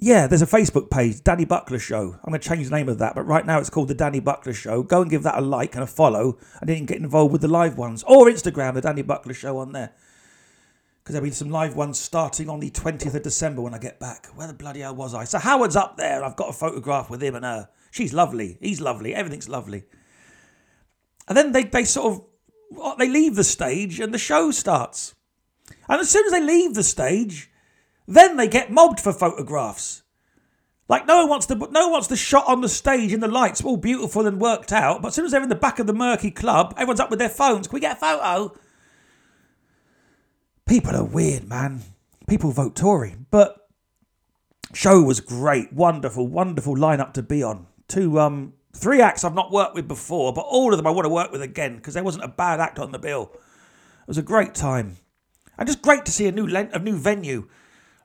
yeah, 0.00 0.26
there's 0.26 0.42
a 0.42 0.46
Facebook 0.46 0.90
page, 0.90 1.22
Danny 1.22 1.44
Buckler 1.44 1.78
Show. 1.78 2.18
I'm 2.24 2.30
going 2.32 2.40
to 2.40 2.48
change 2.48 2.68
the 2.68 2.76
name 2.76 2.88
of 2.88 2.98
that, 2.98 3.14
but 3.14 3.22
right 3.22 3.46
now 3.46 3.60
it's 3.60 3.70
called 3.70 3.88
the 3.88 3.94
Danny 3.94 4.18
Buckler 4.18 4.52
Show. 4.52 4.82
Go 4.82 5.02
and 5.02 5.10
give 5.10 5.22
that 5.22 5.38
a 5.38 5.40
like 5.40 5.76
and 5.76 5.84
a 5.84 5.86
follow, 5.86 6.38
and 6.60 6.68
then 6.68 6.84
get 6.84 6.98
involved 6.98 7.32
with 7.32 7.42
the 7.42 7.48
live 7.48 7.78
ones 7.78 8.02
or 8.08 8.26
Instagram, 8.26 8.74
the 8.74 8.80
Danny 8.80 9.02
Buckler 9.02 9.34
Show 9.34 9.58
on 9.58 9.72
there 9.72 9.92
because 11.08 11.14
there'll 11.14 11.26
be 11.26 11.34
some 11.34 11.48
live 11.48 11.74
ones 11.74 11.98
starting 11.98 12.50
on 12.50 12.60
the 12.60 12.70
20th 12.70 13.14
of 13.14 13.22
December 13.22 13.62
when 13.62 13.72
I 13.72 13.78
get 13.78 13.98
back. 13.98 14.26
Where 14.34 14.46
the 14.46 14.52
bloody 14.52 14.80
hell 14.80 14.94
was 14.94 15.14
I? 15.14 15.24
So 15.24 15.38
Howard's 15.38 15.74
up 15.74 15.96
there. 15.96 16.22
I've 16.22 16.36
got 16.36 16.50
a 16.50 16.52
photograph 16.52 17.08
with 17.08 17.22
him 17.22 17.34
and 17.34 17.46
her. 17.46 17.70
She's 17.90 18.12
lovely. 18.12 18.58
He's 18.60 18.78
lovely. 18.78 19.14
Everything's 19.14 19.48
lovely. 19.48 19.84
And 21.28 21.36
then 21.36 21.52
they, 21.52 21.64
they 21.64 21.84
sort 21.84 22.12
of 22.12 22.98
they 22.98 23.08
leave 23.08 23.36
the 23.36 23.44
stage 23.44 24.00
and 24.00 24.12
the 24.12 24.18
show 24.18 24.50
starts. 24.50 25.14
And 25.88 26.00
as 26.00 26.10
soon 26.10 26.26
as 26.26 26.32
they 26.32 26.42
leave 26.42 26.74
the 26.74 26.82
stage, 26.82 27.50
then 28.06 28.36
they 28.36 28.48
get 28.48 28.70
mobbed 28.70 29.00
for 29.00 29.12
photographs. 29.12 30.02
Like 30.88 31.06
no 31.06 31.18
one 31.18 31.28
wants 31.28 31.46
the 31.46 31.54
no 31.54 31.84
one 31.84 31.92
wants 31.92 32.08
the 32.08 32.16
shot 32.16 32.46
on 32.46 32.62
the 32.62 32.68
stage 32.68 33.12
in 33.12 33.20
the 33.20 33.28
lights, 33.28 33.62
all 33.62 33.76
beautiful 33.76 34.26
and 34.26 34.40
worked 34.40 34.72
out. 34.72 35.02
But 35.02 35.08
as 35.08 35.14
soon 35.14 35.26
as 35.26 35.32
they're 35.32 35.42
in 35.42 35.50
the 35.50 35.54
back 35.54 35.78
of 35.78 35.86
the 35.86 35.92
murky 35.92 36.30
club, 36.30 36.72
everyone's 36.76 37.00
up 37.00 37.10
with 37.10 37.18
their 37.18 37.28
phones. 37.28 37.68
Can 37.68 37.76
we 37.76 37.80
get 37.80 37.98
a 37.98 38.00
photo? 38.00 38.54
people 40.68 40.94
are 40.94 41.04
weird, 41.04 41.48
man. 41.48 41.80
People 42.28 42.52
vote 42.52 42.76
Tory. 42.76 43.16
But 43.30 43.68
show 44.74 45.02
was 45.02 45.20
great, 45.20 45.72
wonderful, 45.72 46.28
wonderful 46.28 46.76
lineup 46.76 47.14
to 47.14 47.22
be 47.22 47.42
on. 47.42 47.66
Two, 47.88 48.20
um, 48.20 48.52
three 48.74 49.00
acts 49.00 49.24
I've 49.24 49.34
not 49.34 49.52
worked 49.52 49.74
with 49.74 49.88
before, 49.88 50.32
but 50.32 50.42
all 50.42 50.72
of 50.72 50.76
them 50.76 50.86
I 50.86 50.90
want 50.90 51.04
to 51.06 51.10
work 51.10 51.32
with 51.32 51.42
again 51.42 51.76
because 51.76 51.94
there 51.94 52.04
wasn't 52.04 52.24
a 52.24 52.28
bad 52.28 52.60
act 52.60 52.78
on 52.78 52.92
the 52.92 52.98
bill. 52.98 53.30
It 53.32 54.08
was 54.08 54.18
a 54.18 54.22
great 54.22 54.54
time, 54.54 54.96
and 55.56 55.66
just 55.68 55.82
great 55.82 56.04
to 56.06 56.12
see 56.12 56.26
a 56.26 56.32
new 56.32 56.46
le- 56.46 56.70
a 56.72 56.78
new 56.78 56.96
venue 56.96 57.48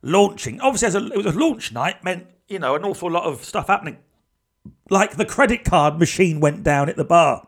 launching. 0.01 0.59
Obviously, 0.61 0.99
a, 0.99 1.05
it 1.07 1.17
was 1.17 1.35
a 1.35 1.39
launch 1.39 1.71
night, 1.71 2.03
meant 2.03 2.27
you 2.47 2.59
know 2.59 2.75
an 2.75 2.83
awful 2.83 3.11
lot 3.11 3.23
of 3.23 3.43
stuff 3.43 3.67
happening. 3.67 3.97
Like 4.89 5.15
the 5.15 5.25
credit 5.25 5.63
card 5.63 5.99
machine 5.99 6.39
went 6.39 6.63
down 6.63 6.89
at 6.89 6.97
the 6.97 7.05
bar. 7.05 7.47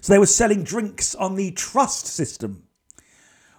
So 0.00 0.12
they 0.12 0.18
were 0.18 0.26
selling 0.26 0.64
drinks 0.64 1.14
on 1.14 1.34
the 1.34 1.50
trust 1.52 2.06
system 2.06 2.64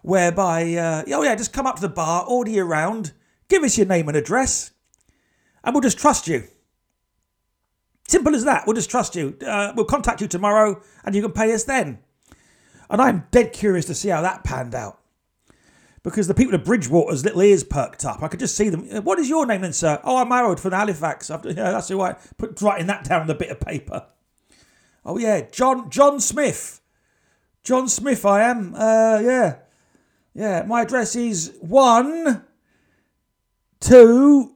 whereby, 0.04 0.75
uh, 0.75 1.04
oh 1.08 1.23
yeah, 1.23 1.34
just 1.34 1.51
come 1.51 1.65
up 1.65 1.78
to 1.78 1.82
the 1.82 1.89
bar, 1.89 2.23
order 2.28 2.51
your 2.51 2.67
round, 2.67 3.13
give 3.47 3.63
us 3.63 3.75
your 3.75 3.88
name 3.88 4.08
and 4.08 4.15
address, 4.15 4.69
and 5.63 5.73
we'll 5.73 5.82
just 5.82 5.97
trust 5.97 6.28
you. 6.28 6.43
Simple 8.08 8.36
as 8.36 8.46
that. 8.46 8.65
We'll 8.65 8.76
just 8.76 8.91
trust 8.91 9.15
you. 9.15 9.38
Uh, 9.46 9.74
we'll 9.76 9.86
contact 9.86 10.22
you 10.22 10.28
tomorrow, 10.28 10.82
and 11.04 11.15
you 11.15 11.22
can 11.22 11.32
pay 11.32 11.54
us 11.54 11.63
then. 11.63 12.00
And 12.89 13.02
I'm 13.02 13.28
dead 13.32 13.52
curious 13.52 13.86
to 13.86 13.96
see 13.96 14.10
how 14.10 14.22
that 14.22 14.44
panned 14.44 14.76
out. 14.76 15.00
Because 16.04 16.28
the 16.28 16.36
people 16.36 16.54
of 16.54 16.63
Bridgwater's 16.63 17.26
little 17.26 17.41
ears 17.41 17.63
perked 17.63 18.06
up. 18.06 18.22
I 18.22 18.28
could 18.28 18.39
just 18.39 18.56
see 18.56 18.70
them. 18.70 18.88
Uh, 18.91 19.02
what 19.02 19.18
is 19.18 19.28
your 19.28 19.48
name 19.48 19.62
then, 19.62 19.74
sir? 19.74 20.00
Oh, 20.04 20.18
I'm 20.18 20.30
Howard 20.30 20.60
from 20.60 20.74
Halifax. 20.74 21.32
Yeah, 21.46 21.72
that's 21.72 21.89
who 21.89 22.02
I 22.02 22.13
put 22.38 22.62
writing 22.62 22.86
that 22.88 23.06
down 23.06 23.22
on 23.22 23.28
the 23.28 23.34
bit 23.34 23.50
of 23.50 23.60
paper. 23.60 24.06
Oh 25.04 25.18
yeah, 25.18 25.41
John 25.41 25.89
John 25.89 26.20
Smith. 26.20 26.80
John 27.63 27.88
Smith, 27.88 28.24
I 28.24 28.41
am. 28.41 28.76
Uh, 28.76 29.20
yeah. 29.24 29.56
Yeah, 30.36 30.63
my 30.68 30.82
address 30.82 31.15
is 31.15 31.56
1 31.62 32.44
2 33.80 34.56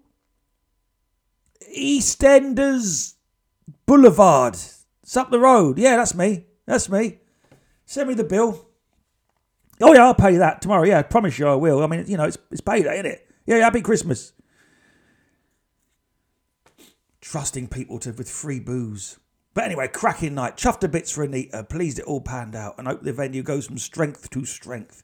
EastEnders 1.76 3.16
Boulevard. 3.90 4.54
It's 4.54 5.18
up 5.18 5.32
the 5.32 5.40
road. 5.40 5.80
Yeah, 5.80 5.98
that's 5.98 6.14
me. 6.14 6.46
That's 6.68 6.90
me. 6.90 7.22
Send 7.88 8.08
me 8.08 8.14
the 8.14 8.24
bill. 8.24 8.68
Oh, 9.82 9.96
yeah, 9.96 10.04
I'll 10.04 10.14
pay 10.14 10.38
that 10.38 10.62
tomorrow. 10.62 10.84
Yeah, 10.84 11.00
I 11.00 11.02
promise 11.02 11.40
you 11.40 11.48
I 11.48 11.56
will. 11.56 11.82
I 11.82 11.88
mean, 11.88 12.06
you 12.06 12.16
know, 12.16 12.26
it's, 12.26 12.38
it's 12.52 12.62
payday, 12.62 13.00
isn't 13.00 13.08
it? 13.08 13.28
Yeah, 13.48 13.58
happy 13.58 13.82
Christmas. 13.82 14.34
Trusting 17.20 17.70
people 17.70 17.98
to 18.00 18.12
with 18.12 18.30
free 18.30 18.60
booze. 18.60 19.18
But 19.56 19.64
anyway, 19.64 19.88
cracking 19.88 20.36
night. 20.36 20.56
Chuffed 20.56 20.84
a 20.84 20.88
bits 20.88 21.10
for 21.10 21.24
Anita. 21.24 21.64
Pleased 21.64 21.98
it 21.98 22.06
all 22.06 22.22
panned 22.22 22.56
out 22.56 22.76
and 22.78 22.88
hope 22.88 23.02
the 23.02 23.12
venue 23.12 23.42
goes 23.42 23.66
from 23.66 23.80
strength 23.80 24.30
to 24.30 24.46
strength. 24.46 25.02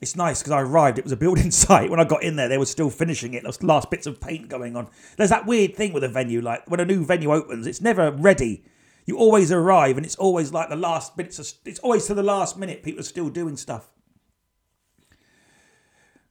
It's 0.00 0.16
nice 0.16 0.40
because 0.40 0.52
I 0.52 0.62
arrived, 0.62 0.98
it 0.98 1.04
was 1.04 1.12
a 1.12 1.16
building 1.16 1.50
site. 1.50 1.90
When 1.90 2.00
I 2.00 2.04
got 2.04 2.22
in 2.22 2.36
there, 2.36 2.48
they 2.48 2.58
were 2.58 2.66
still 2.66 2.90
finishing 2.90 3.34
it. 3.34 3.42
There 3.42 3.48
was 3.48 3.62
last 3.62 3.90
bits 3.90 4.06
of 4.06 4.20
paint 4.20 4.48
going 4.48 4.76
on. 4.76 4.88
There's 5.16 5.30
that 5.30 5.46
weird 5.46 5.76
thing 5.76 5.92
with 5.92 6.04
a 6.04 6.08
venue, 6.08 6.40
like 6.40 6.68
when 6.70 6.80
a 6.80 6.84
new 6.84 7.04
venue 7.04 7.32
opens, 7.32 7.66
it's 7.66 7.80
never 7.80 8.10
ready. 8.10 8.64
You 9.06 9.18
always 9.18 9.50
arrive, 9.52 9.96
and 9.96 10.06
it's 10.06 10.16
always 10.16 10.52
like 10.52 10.68
the 10.68 10.76
last 10.76 11.16
minutes. 11.16 11.38
Of, 11.38 11.52
it's 11.64 11.80
always 11.80 12.06
to 12.06 12.14
the 12.14 12.22
last 12.22 12.56
minute. 12.56 12.82
People 12.82 13.00
are 13.00 13.04
still 13.04 13.28
doing 13.28 13.56
stuff. 13.56 13.90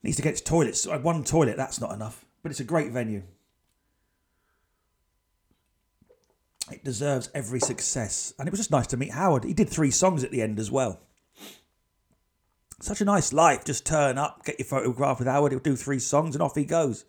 Needs 0.01 0.15
to 0.17 0.23
get 0.23 0.33
its 0.33 0.41
toilets. 0.41 0.87
One 0.87 1.23
toilet, 1.23 1.57
that's 1.57 1.81
not 1.81 1.93
enough. 1.93 2.25
But 2.41 2.51
it's 2.51 2.61
a 2.61 2.65
great 2.65 2.91
venue. 2.91 3.23
It 6.71 6.83
deserves 6.83 7.29
every 7.33 7.59
success. 7.59 8.33
And 8.39 8.47
it 8.47 8.51
was 8.51 8.59
just 8.59 8.71
nice 8.71 8.87
to 8.87 8.97
meet 8.97 9.11
Howard. 9.11 9.43
He 9.43 9.53
did 9.53 9.69
three 9.69 9.91
songs 9.91 10.23
at 10.23 10.31
the 10.31 10.41
end 10.41 10.59
as 10.59 10.71
well. 10.71 11.01
Such 12.81 13.01
a 13.01 13.05
nice 13.05 13.33
life. 13.33 13.65
Just 13.65 13.85
turn 13.85 14.17
up, 14.17 14.45
get 14.45 14.57
your 14.59 14.65
photograph 14.65 15.19
with 15.19 15.27
Howard, 15.27 15.51
he'll 15.51 15.59
do 15.59 15.75
three 15.75 15.99
songs 15.99 16.35
and 16.35 16.41
off 16.41 16.55
he 16.55 16.65
goes. 16.65 17.05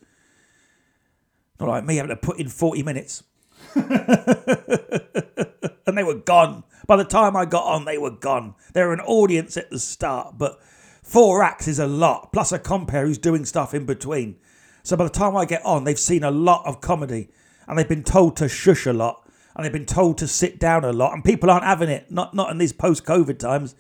Not 1.58 1.68
like 1.68 1.84
me 1.84 1.96
having 1.96 2.10
to 2.10 2.16
put 2.16 2.40
in 2.40 2.48
40 2.48 2.82
minutes. 2.82 3.22
and 3.74 3.86
they 5.96 6.02
were 6.02 6.14
gone. 6.14 6.64
By 6.86 6.96
the 6.96 7.04
time 7.04 7.36
I 7.36 7.44
got 7.44 7.64
on, 7.64 7.84
they 7.84 7.98
were 7.98 8.10
gone. 8.10 8.54
They 8.72 8.82
were 8.82 8.92
an 8.92 9.00
audience 9.00 9.56
at 9.56 9.70
the 9.70 9.78
start, 9.78 10.38
but 10.38 10.60
four 11.02 11.42
acts 11.42 11.68
is 11.68 11.78
a 11.78 11.86
lot, 11.86 12.32
plus 12.32 12.50
a 12.50 12.58
compere 12.58 13.06
who's 13.06 13.18
doing 13.18 13.44
stuff 13.44 13.74
in 13.74 13.84
between. 13.86 14.38
So 14.82 14.96
by 14.96 15.04
the 15.04 15.10
time 15.10 15.36
I 15.36 15.44
get 15.44 15.64
on, 15.64 15.84
they've 15.84 15.98
seen 15.98 16.24
a 16.24 16.30
lot 16.30 16.66
of 16.66 16.80
comedy 16.80 17.28
and 17.68 17.78
they've 17.78 17.88
been 17.88 18.02
told 18.02 18.36
to 18.38 18.48
shush 18.48 18.86
a 18.86 18.92
lot 18.92 19.28
and 19.54 19.64
they've 19.64 19.72
been 19.72 19.86
told 19.86 20.18
to 20.18 20.26
sit 20.26 20.58
down 20.58 20.84
a 20.84 20.92
lot 20.92 21.12
and 21.12 21.22
people 21.22 21.50
aren't 21.50 21.64
having 21.64 21.90
it, 21.90 22.10
not, 22.10 22.34
not 22.34 22.50
in 22.50 22.58
these 22.58 22.72
post 22.72 23.04
COVID 23.04 23.38
times. 23.38 23.74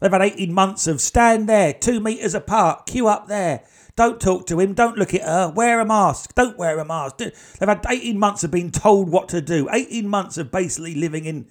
They've 0.00 0.12
had 0.12 0.22
18 0.22 0.52
months 0.52 0.86
of 0.86 1.00
stand 1.00 1.48
there, 1.48 1.72
two 1.72 2.00
metres 2.00 2.34
apart, 2.34 2.86
queue 2.86 3.06
up 3.06 3.28
there. 3.28 3.64
Don't 3.96 4.20
talk 4.20 4.46
to 4.48 4.58
him. 4.58 4.74
Don't 4.74 4.98
look 4.98 5.14
at 5.14 5.22
her. 5.22 5.52
Wear 5.54 5.78
a 5.78 5.84
mask. 5.84 6.34
Don't 6.34 6.58
wear 6.58 6.78
a 6.78 6.84
mask. 6.84 7.18
They've 7.18 7.32
had 7.60 7.84
18 7.88 8.18
months 8.18 8.42
of 8.42 8.50
being 8.50 8.72
told 8.72 9.08
what 9.08 9.28
to 9.28 9.40
do. 9.40 9.68
18 9.72 10.08
months 10.08 10.36
of 10.36 10.50
basically 10.50 10.96
living 10.96 11.24
in 11.26 11.46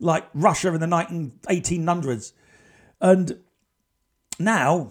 like 0.00 0.24
Russia 0.34 0.74
in 0.74 0.80
the 0.80 0.86
19, 0.86 1.32
1800s. 1.48 2.32
And 3.00 3.38
now 4.40 4.90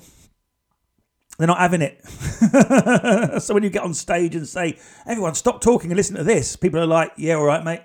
they're 1.37 1.47
not 1.47 1.59
having 1.59 1.81
it. 1.81 2.03
so 3.41 3.53
when 3.53 3.63
you 3.63 3.69
get 3.69 3.83
on 3.83 3.93
stage 3.93 4.33
and 4.35 4.47
say, 4.47 4.79
everyone, 5.05 5.35
stop 5.35 5.59
talking 5.59 5.91
and 5.91 5.97
listen 5.97 6.15
to 6.15 6.23
this, 6.23 6.55
people 6.55 6.79
are 6.79 6.87
like, 6.87 7.11
yeah, 7.17 7.35
all 7.35 7.43
right, 7.43 7.63
mate. 7.63 7.81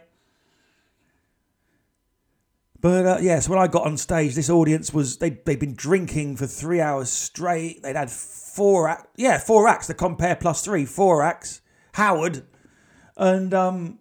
But 2.82 3.06
uh, 3.06 3.16
yes, 3.20 3.22
yeah, 3.22 3.38
so 3.38 3.52
when 3.52 3.60
I 3.60 3.68
got 3.68 3.86
on 3.86 3.96
stage, 3.96 4.34
this 4.34 4.50
audience 4.50 4.92
was 4.92 5.18
they 5.18 5.30
they'd 5.30 5.60
been 5.60 5.74
drinking 5.74 6.36
for 6.36 6.48
three 6.48 6.80
hours 6.80 7.10
straight. 7.10 7.80
They'd 7.80 7.94
had 7.94 8.10
four 8.10 8.88
act, 8.88 9.06
yeah, 9.16 9.38
four 9.38 9.68
acts. 9.68 9.86
The 9.86 9.94
compere 9.94 10.34
plus 10.34 10.64
three, 10.64 10.84
four 10.84 11.22
acts. 11.22 11.60
Howard, 11.94 12.44
and 13.16 13.54
um, 13.54 14.00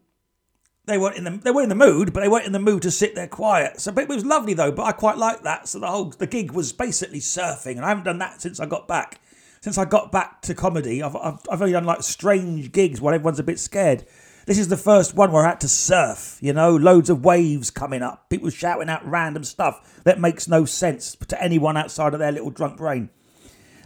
they 0.85 0.97
weren't 0.97 1.15
in 1.15 1.25
the 1.25 1.29
they 1.29 1.51
were 1.51 1.61
in 1.61 1.69
the 1.69 1.75
mood, 1.75 2.11
but 2.11 2.21
they 2.21 2.27
weren't 2.27 2.47
in 2.47 2.53
the 2.53 2.59
mood 2.59 2.81
to 2.81 2.89
sit 2.89 3.13
there 3.13 3.27
quiet. 3.27 3.79
So 3.79 3.93
it 3.95 4.09
was 4.09 4.25
lovely 4.25 4.55
though. 4.55 4.71
But 4.71 4.83
I 4.83 4.93
quite 4.93 5.17
liked 5.17 5.43
that. 5.43 5.67
So 5.67 5.77
the 5.77 5.87
whole 5.87 6.05
the 6.05 6.25
gig 6.25 6.51
was 6.51 6.73
basically 6.73 7.19
surfing, 7.19 7.75
and 7.75 7.85
I 7.85 7.89
haven't 7.89 8.05
done 8.05 8.17
that 8.17 8.41
since 8.41 8.59
I 8.59 8.65
got 8.65 8.87
back. 8.87 9.21
Since 9.61 9.77
I 9.77 9.85
got 9.85 10.11
back 10.11 10.41
to 10.43 10.55
comedy, 10.55 11.03
I've 11.03 11.15
I've, 11.15 11.39
I've 11.51 11.61
only 11.61 11.73
done 11.73 11.85
like 11.85 12.01
strange 12.01 12.71
gigs 12.71 12.99
while 12.99 13.13
everyone's 13.13 13.39
a 13.39 13.43
bit 13.43 13.59
scared. 13.59 14.07
This 14.47 14.57
is 14.57 14.69
the 14.69 14.77
first 14.77 15.13
one 15.13 15.31
where 15.31 15.45
I 15.45 15.49
had 15.49 15.61
to 15.61 15.67
surf, 15.67 16.39
you 16.41 16.51
know, 16.51 16.75
loads 16.75 17.11
of 17.11 17.23
waves 17.23 17.69
coming 17.69 18.01
up, 18.01 18.27
people 18.29 18.49
shouting 18.49 18.89
out 18.89 19.07
random 19.07 19.43
stuff 19.43 20.01
that 20.03 20.19
makes 20.19 20.47
no 20.47 20.65
sense 20.65 21.15
to 21.27 21.41
anyone 21.41 21.77
outside 21.77 22.13
of 22.13 22.19
their 22.19 22.31
little 22.31 22.49
drunk 22.49 22.77
brain. 22.77 23.09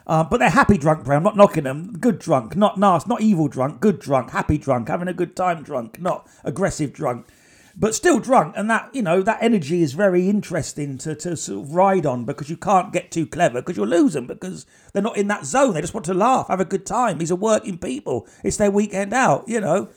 Uh, 0.07 0.23
but 0.23 0.37
they're 0.37 0.49
happy 0.49 0.77
drunk, 0.77 1.03
brain. 1.03 1.17
I'm 1.17 1.23
not 1.23 1.35
knocking 1.35 1.65
them. 1.65 1.97
Good 1.99 2.19
drunk, 2.19 2.55
not 2.55 2.77
nasty, 2.77 3.09
not 3.09 3.21
evil 3.21 3.49
drunk, 3.49 3.81
good 3.81 3.99
drunk, 3.99 4.31
happy 4.31 4.57
drunk, 4.57 4.87
having 4.87 5.09
a 5.09 5.13
good 5.13 5.35
time 5.35 5.61
drunk, 5.61 5.99
not 5.99 6.25
aggressive 6.45 6.93
drunk, 6.93 7.27
but 7.75 7.93
still 7.93 8.19
drunk. 8.19 8.53
And 8.55 8.69
that, 8.69 8.89
you 8.93 9.01
know, 9.01 9.21
that 9.23 9.39
energy 9.41 9.81
is 9.81 9.91
very 9.91 10.29
interesting 10.29 10.97
to, 10.99 11.15
to 11.15 11.35
sort 11.35 11.65
of 11.65 11.75
ride 11.75 12.05
on 12.05 12.23
because 12.23 12.49
you 12.49 12.55
can't 12.55 12.93
get 12.93 13.11
too 13.11 13.25
clever 13.25 13.61
because 13.61 13.75
you'll 13.75 13.87
lose 13.87 14.13
them 14.13 14.27
because 14.27 14.65
they're 14.93 15.01
not 15.01 15.17
in 15.17 15.27
that 15.27 15.45
zone. 15.45 15.73
They 15.73 15.81
just 15.81 15.93
want 15.93 16.05
to 16.05 16.13
laugh, 16.13 16.47
have 16.47 16.61
a 16.61 16.65
good 16.65 16.85
time. 16.85 17.17
These 17.17 17.31
are 17.31 17.35
working 17.35 17.77
people. 17.77 18.25
It's 18.41 18.57
their 18.57 18.71
weekend 18.71 19.13
out, 19.13 19.49
you 19.49 19.59
know 19.59 19.89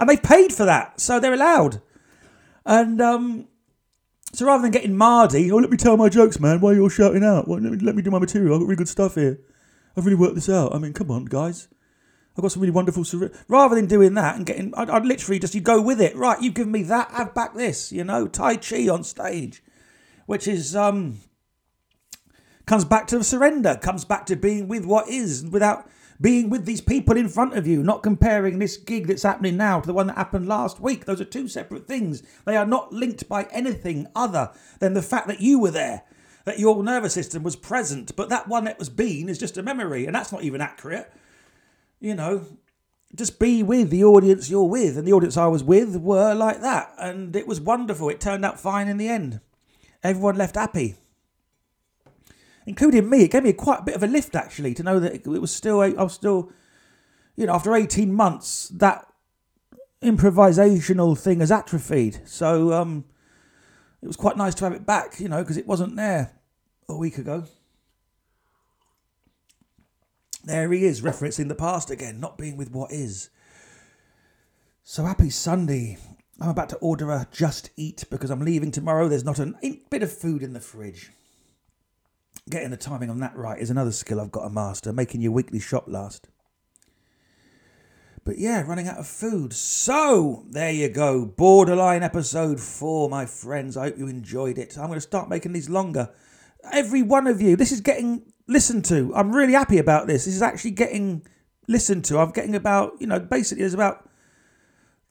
and 0.00 0.08
they've 0.08 0.22
paid 0.22 0.52
for 0.52 0.64
that, 0.64 1.00
so 1.00 1.20
they're 1.20 1.34
allowed. 1.34 1.82
And 2.64 3.00
um, 3.00 3.48
so 4.32 4.46
rather 4.46 4.62
than 4.62 4.70
getting 4.70 4.96
Mardy, 4.96 5.50
oh, 5.52 5.56
let 5.56 5.70
me 5.70 5.76
tell 5.76 5.96
my 5.96 6.08
jokes, 6.08 6.40
man. 6.40 6.60
Why 6.60 6.70
are 6.70 6.74
you 6.74 6.82
all 6.82 6.88
shouting 6.88 7.24
out? 7.24 7.48
Well, 7.48 7.60
let, 7.60 7.72
me, 7.72 7.78
let 7.78 7.94
me 7.94 8.02
do 8.02 8.10
my 8.10 8.18
material. 8.18 8.54
I've 8.54 8.60
got 8.60 8.66
really 8.66 8.76
good 8.76 8.88
stuff 8.88 9.14
here. 9.14 9.38
I've 9.96 10.06
really 10.06 10.16
worked 10.16 10.34
this 10.34 10.48
out. 10.48 10.74
I 10.74 10.78
mean, 10.78 10.92
come 10.92 11.10
on, 11.10 11.26
guys. 11.26 11.68
I've 12.36 12.42
got 12.42 12.52
some 12.52 12.62
really 12.62 12.72
wonderful. 12.72 13.04
Rather 13.48 13.74
than 13.74 13.86
doing 13.86 14.14
that 14.14 14.36
and 14.36 14.46
getting, 14.46 14.72
I'd, 14.74 14.88
I'd 14.88 15.04
literally 15.04 15.38
just 15.38 15.54
you 15.54 15.60
go 15.60 15.82
with 15.82 16.00
it. 16.00 16.16
Right, 16.16 16.40
you've 16.40 16.54
given 16.54 16.72
me 16.72 16.82
that. 16.84 17.10
Have 17.10 17.34
back 17.34 17.54
this. 17.54 17.92
You 17.92 18.04
know, 18.04 18.26
Tai 18.26 18.56
Chi 18.56 18.88
on 18.88 19.04
stage, 19.04 19.62
which 20.24 20.48
is 20.48 20.74
um 20.74 21.18
comes 22.64 22.86
back 22.86 23.06
to 23.08 23.22
surrender. 23.22 23.76
Comes 23.76 24.06
back 24.06 24.24
to 24.26 24.36
being 24.36 24.66
with 24.66 24.86
what 24.86 25.08
is 25.08 25.44
without 25.44 25.86
being 26.22 26.48
with 26.48 26.64
these 26.64 26.80
people 26.80 27.16
in 27.16 27.28
front 27.28 27.54
of 27.54 27.66
you, 27.66 27.82
not 27.82 28.02
comparing 28.02 28.58
this 28.58 28.76
gig 28.76 29.08
that's 29.08 29.24
happening 29.24 29.56
now 29.56 29.80
to 29.80 29.86
the 29.86 29.92
one 29.92 30.06
that 30.06 30.16
happened 30.16 30.46
last 30.46 30.80
week. 30.80 31.04
Those 31.04 31.20
are 31.20 31.26
two 31.26 31.48
separate 31.48 31.86
things. 31.86 32.22
They 32.46 32.56
are 32.56 32.64
not 32.64 32.92
linked 32.92 33.28
by 33.28 33.48
anything 33.50 34.06
other 34.14 34.52
than 34.78 34.94
the 34.94 35.02
fact 35.02 35.26
that 35.26 35.40
you 35.40 35.58
were 35.58 35.72
there, 35.72 36.04
that 36.44 36.60
your 36.60 36.82
nervous 36.82 37.12
system 37.12 37.42
was 37.42 37.56
present. 37.56 38.14
But 38.14 38.28
that 38.28 38.46
one 38.48 38.64
that 38.64 38.78
was 38.78 38.88
been 38.88 39.28
is 39.28 39.38
just 39.38 39.58
a 39.58 39.62
memory, 39.62 40.06
and 40.06 40.14
that's 40.14 40.32
not 40.32 40.44
even 40.44 40.60
accurate. 40.60 41.12
You 41.98 42.14
know, 42.14 42.46
just 43.16 43.40
be 43.40 43.64
with 43.64 43.90
the 43.90 44.04
audience 44.04 44.48
you're 44.48 44.64
with. 44.64 44.96
And 44.96 45.06
the 45.06 45.12
audience 45.12 45.36
I 45.36 45.46
was 45.48 45.64
with 45.64 45.96
were 45.96 46.34
like 46.34 46.60
that. 46.62 46.94
And 46.98 47.34
it 47.34 47.48
was 47.48 47.60
wonderful. 47.60 48.08
It 48.08 48.20
turned 48.20 48.44
out 48.44 48.60
fine 48.60 48.86
in 48.86 48.96
the 48.96 49.08
end. 49.08 49.40
Everyone 50.04 50.36
left 50.36 50.54
happy 50.54 50.96
including 52.66 53.08
me. 53.08 53.24
It 53.24 53.30
gave 53.30 53.42
me 53.42 53.52
quite 53.52 53.80
a 53.80 53.84
bit 53.84 53.94
of 53.94 54.02
a 54.02 54.06
lift 54.06 54.34
actually 54.34 54.74
to 54.74 54.82
know 54.82 55.00
that 55.00 55.14
it 55.14 55.26
was 55.26 55.54
still 55.54 55.80
I 55.80 55.90
was 55.90 56.14
still, 56.14 56.50
you 57.36 57.46
know, 57.46 57.54
after 57.54 57.74
eighteen 57.74 58.12
months 58.12 58.68
that 58.68 59.06
improvisational 60.02 61.18
thing 61.18 61.40
has 61.40 61.52
atrophied. 61.52 62.20
So 62.24 62.72
um, 62.72 63.04
it 64.02 64.06
was 64.06 64.16
quite 64.16 64.36
nice 64.36 64.54
to 64.56 64.64
have 64.64 64.72
it 64.72 64.84
back, 64.84 65.20
you 65.20 65.28
know, 65.28 65.42
because 65.42 65.56
it 65.56 65.66
wasn't 65.66 65.96
there 65.96 66.32
a 66.88 66.96
week 66.96 67.18
ago. 67.18 67.44
There 70.44 70.72
he 70.72 70.84
is, 70.84 71.02
referencing 71.02 71.46
the 71.46 71.54
past 71.54 71.88
again, 71.88 72.18
not 72.18 72.36
being 72.36 72.56
with 72.56 72.72
what 72.72 72.90
is. 72.90 73.30
So 74.82 75.04
happy 75.04 75.30
Sunday. 75.30 75.98
I'm 76.40 76.48
about 76.48 76.70
to 76.70 76.76
order 76.78 77.12
a 77.12 77.28
Just 77.30 77.70
Eat 77.76 78.02
because 78.10 78.30
I'm 78.30 78.40
leaving 78.40 78.72
tomorrow. 78.72 79.06
There's 79.06 79.22
not 79.22 79.38
a 79.38 79.54
bit 79.88 80.02
of 80.02 80.12
food 80.12 80.42
in 80.42 80.52
the 80.52 80.60
fridge. 80.60 81.12
Getting 82.50 82.70
the 82.70 82.76
timing 82.76 83.08
on 83.08 83.20
that 83.20 83.36
right 83.36 83.58
is 83.58 83.70
another 83.70 83.92
skill 83.92 84.20
I've 84.20 84.32
got 84.32 84.42
to 84.44 84.50
master, 84.50 84.92
making 84.92 85.20
your 85.20 85.32
weekly 85.32 85.60
shop 85.60 85.84
last. 85.86 86.28
But 88.24 88.38
yeah, 88.38 88.62
running 88.62 88.88
out 88.88 88.98
of 88.98 89.06
food. 89.06 89.52
So, 89.52 90.44
there 90.50 90.70
you 90.72 90.88
go. 90.88 91.24
Borderline 91.24 92.02
episode 92.02 92.60
four, 92.60 93.08
my 93.08 93.26
friends. 93.26 93.76
I 93.76 93.84
hope 93.84 93.98
you 93.98 94.08
enjoyed 94.08 94.58
it. 94.58 94.76
I'm 94.76 94.86
going 94.86 94.96
to 94.96 95.00
start 95.00 95.28
making 95.28 95.52
these 95.52 95.68
longer. 95.68 96.10
Every 96.72 97.02
one 97.02 97.26
of 97.26 97.40
you, 97.40 97.56
this 97.56 97.72
is 97.72 97.80
getting 97.80 98.32
listened 98.46 98.84
to. 98.86 99.12
I'm 99.14 99.34
really 99.34 99.54
happy 99.54 99.78
about 99.78 100.06
this. 100.06 100.24
This 100.24 100.34
is 100.34 100.42
actually 100.42 100.72
getting 100.72 101.26
listened 101.68 102.04
to. 102.06 102.18
I'm 102.18 102.30
getting 102.30 102.54
about, 102.54 102.92
you 103.00 103.06
know, 103.06 103.18
basically 103.18 103.62
there's 103.62 103.74
about 103.74 104.08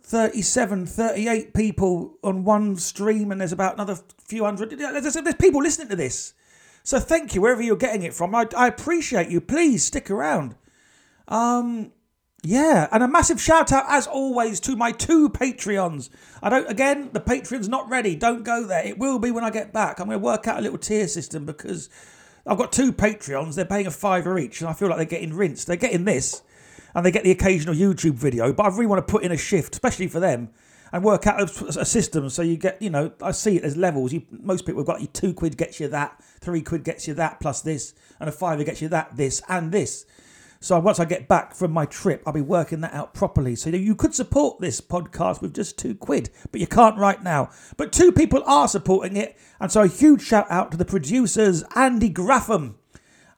37, 0.03 0.85
38 0.85 1.53
people 1.53 2.17
on 2.23 2.43
one 2.43 2.77
stream, 2.77 3.31
and 3.31 3.39
there's 3.39 3.51
about 3.51 3.75
another 3.75 3.97
few 4.25 4.45
hundred. 4.45 4.71
There's, 4.71 5.13
there's 5.13 5.35
people 5.35 5.61
listening 5.61 5.89
to 5.89 5.95
this. 5.95 6.33
So 6.83 6.99
thank 6.99 7.35
you 7.35 7.41
wherever 7.41 7.61
you're 7.61 7.75
getting 7.75 8.03
it 8.03 8.13
from. 8.13 8.33
I, 8.33 8.47
I 8.55 8.67
appreciate 8.67 9.29
you. 9.29 9.41
Please 9.41 9.83
stick 9.83 10.09
around. 10.09 10.55
Um, 11.27 11.91
yeah, 12.43 12.87
and 12.91 13.03
a 13.03 13.07
massive 13.07 13.39
shout 13.39 13.71
out 13.71 13.85
as 13.87 14.07
always 14.07 14.59
to 14.61 14.75
my 14.75 14.91
two 14.91 15.29
Patreons. 15.29 16.09
I 16.41 16.49
don't 16.49 16.69
again, 16.69 17.11
the 17.13 17.19
Patreon's 17.19 17.69
not 17.69 17.89
ready. 17.89 18.15
Don't 18.15 18.43
go 18.43 18.65
there. 18.65 18.85
It 18.85 18.97
will 18.97 19.19
be 19.19 19.29
when 19.29 19.43
I 19.43 19.51
get 19.51 19.71
back. 19.71 19.99
I'm 19.99 20.07
going 20.07 20.19
to 20.19 20.25
work 20.25 20.47
out 20.47 20.57
a 20.57 20.61
little 20.61 20.79
tier 20.79 21.07
system 21.07 21.45
because 21.45 21.89
I've 22.45 22.57
got 22.57 22.71
two 22.71 22.91
Patreons. 22.91 23.55
They're 23.55 23.65
paying 23.65 23.85
a 23.85 23.91
fiver 23.91 24.39
each, 24.39 24.59
and 24.59 24.69
I 24.69 24.73
feel 24.73 24.87
like 24.87 24.97
they're 24.97 25.05
getting 25.05 25.35
rinsed. 25.35 25.67
They're 25.67 25.75
getting 25.75 26.05
this, 26.05 26.41
and 26.95 27.05
they 27.05 27.11
get 27.11 27.23
the 27.23 27.31
occasional 27.31 27.75
YouTube 27.75 28.15
video. 28.15 28.51
But 28.53 28.65
I 28.65 28.69
really 28.69 28.87
want 28.87 29.05
to 29.05 29.11
put 29.11 29.23
in 29.23 29.31
a 29.31 29.37
shift, 29.37 29.73
especially 29.73 30.07
for 30.07 30.19
them 30.19 30.49
and 30.91 31.03
work 31.03 31.27
out 31.27 31.39
a, 31.39 31.79
a, 31.79 31.85
system 31.85 32.29
so 32.29 32.41
you 32.41 32.57
get, 32.57 32.81
you 32.81 32.89
know, 32.89 33.11
I 33.21 33.31
see 33.31 33.57
it 33.57 33.63
as 33.63 33.77
levels. 33.77 34.11
You, 34.11 34.23
most 34.29 34.65
people 34.65 34.81
have 34.81 34.87
got 34.87 35.01
you 35.01 35.07
two 35.07 35.33
quid 35.33 35.57
gets 35.57 35.79
you 35.79 35.87
that, 35.89 36.21
three 36.41 36.61
quid 36.61 36.83
gets 36.83 37.07
you 37.07 37.13
that 37.15 37.39
plus 37.39 37.61
this, 37.61 37.93
and 38.19 38.27
a 38.27 38.31
fiver 38.31 38.63
gets 38.63 38.81
you 38.81 38.89
that, 38.89 39.15
this, 39.15 39.41
and 39.47 39.71
this. 39.71 40.05
So 40.63 40.79
once 40.79 40.99
I 40.99 41.05
get 41.05 41.27
back 41.27 41.55
from 41.55 41.71
my 41.71 41.87
trip, 41.87 42.21
I'll 42.23 42.33
be 42.33 42.41
working 42.41 42.81
that 42.81 42.93
out 42.93 43.15
properly. 43.15 43.55
So 43.55 43.71
you 43.71 43.95
could 43.95 44.13
support 44.13 44.59
this 44.59 44.79
podcast 44.79 45.41
with 45.41 45.55
just 45.55 45.79
two 45.79 45.95
quid, 45.95 46.29
but 46.51 46.61
you 46.61 46.67
can't 46.67 46.99
right 46.99 47.21
now. 47.23 47.49
But 47.77 47.91
two 47.91 48.11
people 48.11 48.43
are 48.45 48.67
supporting 48.67 49.17
it, 49.17 49.35
and 49.59 49.71
so 49.71 49.81
a 49.81 49.87
huge 49.87 50.21
shout 50.21 50.45
out 50.51 50.71
to 50.71 50.77
the 50.77 50.85
producers 50.85 51.63
Andy 51.75 52.11
Graffam 52.11 52.75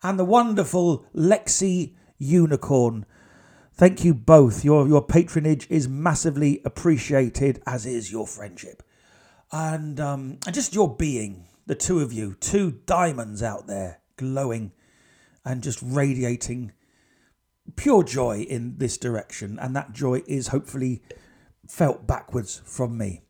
and 0.03 0.19
the 0.19 0.25
wonderful 0.25 1.05
Lexi 1.15 1.93
Unicorn. 2.17 3.05
Thank 3.75 4.05
you 4.05 4.13
both. 4.13 4.63
Your 4.63 4.87
your 4.87 5.01
patronage 5.01 5.65
is 5.69 5.89
massively 5.89 6.61
appreciated, 6.63 7.61
as 7.65 7.87
is 7.87 8.11
your 8.11 8.27
friendship, 8.27 8.83
and 9.51 9.99
um, 9.99 10.37
and 10.45 10.53
just 10.53 10.75
your 10.75 10.95
being. 10.95 11.45
The 11.65 11.73
two 11.75 12.01
of 12.01 12.13
you, 12.13 12.35
two 12.39 12.81
diamonds 12.85 13.41
out 13.41 13.67
there, 13.67 14.01
glowing, 14.17 14.73
and 15.43 15.63
just 15.63 15.79
radiating 15.81 16.73
pure 17.75 18.03
joy 18.03 18.41
in 18.41 18.77
this 18.77 18.97
direction, 18.97 19.57
and 19.59 19.75
that 19.75 19.93
joy 19.93 20.21
is 20.27 20.49
hopefully 20.49 21.01
felt 21.67 22.05
backwards 22.05 22.61
from 22.65 22.95
me. 22.97 23.21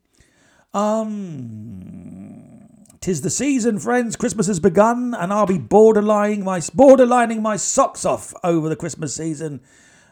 Um, 0.74 2.68
tis 3.00 3.22
the 3.22 3.30
season, 3.30 3.78
friends. 3.78 4.16
Christmas 4.16 4.48
has 4.48 4.60
begun, 4.60 5.14
and 5.14 5.32
I'll 5.32 5.46
be 5.46 5.58
borderlining 5.58 6.42
my 6.42 6.58
borderlining 6.58 7.40
my 7.40 7.56
socks 7.56 8.04
off 8.04 8.34
over 8.44 8.68
the 8.68 8.76
Christmas 8.76 9.14
season 9.14 9.62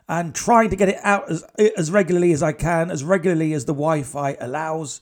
and 0.08 0.34
trying 0.34 0.70
to 0.70 0.76
get 0.76 0.88
it 0.88 0.98
out 1.02 1.30
as, 1.30 1.44
as 1.76 1.90
regularly 1.90 2.32
as 2.32 2.42
I 2.42 2.52
can, 2.52 2.90
as 2.90 3.04
regularly 3.04 3.52
as 3.52 3.64
the 3.64 3.72
Wi 3.72 4.02
Fi 4.02 4.36
allows. 4.40 5.00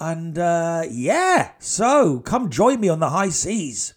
And 0.00 0.38
uh, 0.38 0.84
yeah, 0.90 1.52
so 1.58 2.20
come 2.20 2.50
join 2.50 2.80
me 2.80 2.88
on 2.88 3.00
the 3.00 3.10
high 3.10 3.30
seas. 3.30 3.94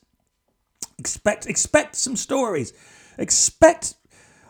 Expect 0.97 1.45
expect 1.45 1.95
some 1.95 2.15
stories. 2.15 2.73
Expect 3.17 3.95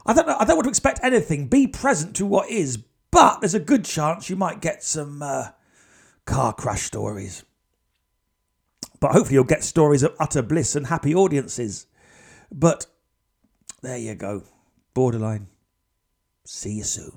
I 0.06 0.14
don't 0.14 0.28
know, 0.28 0.38
I 0.40 0.46
don't 0.46 0.56
want 0.56 0.66
to 0.66 0.70
expect 0.70 1.00
anything. 1.04 1.48
Be 1.48 1.68
present 1.68 2.16
to 2.18 2.26
what 2.26 2.50
is, 2.50 2.78
but 3.12 3.42
there's 3.42 3.54
a 3.54 3.60
good 3.60 3.86
chance 3.86 4.30
you 4.30 4.36
might 4.36 4.62
get 4.62 4.84
some 4.84 5.22
uh, 5.22 5.50
car 6.26 6.54
crash 6.54 6.84
stories. 6.84 7.44
But 9.00 9.12
hopefully 9.12 9.36
you'll 9.36 9.44
get 9.44 9.64
stories 9.64 10.04
of 10.04 10.16
utter 10.20 10.42
bliss 10.42 10.76
and 10.76 10.88
happy 10.88 11.14
audiences. 11.14 11.88
But 12.52 12.86
there 13.82 13.98
you 13.98 14.16
go. 14.16 14.44
Borderline. 14.94 15.51
See 16.46 16.74
you 16.74 16.84
soon. 16.84 17.12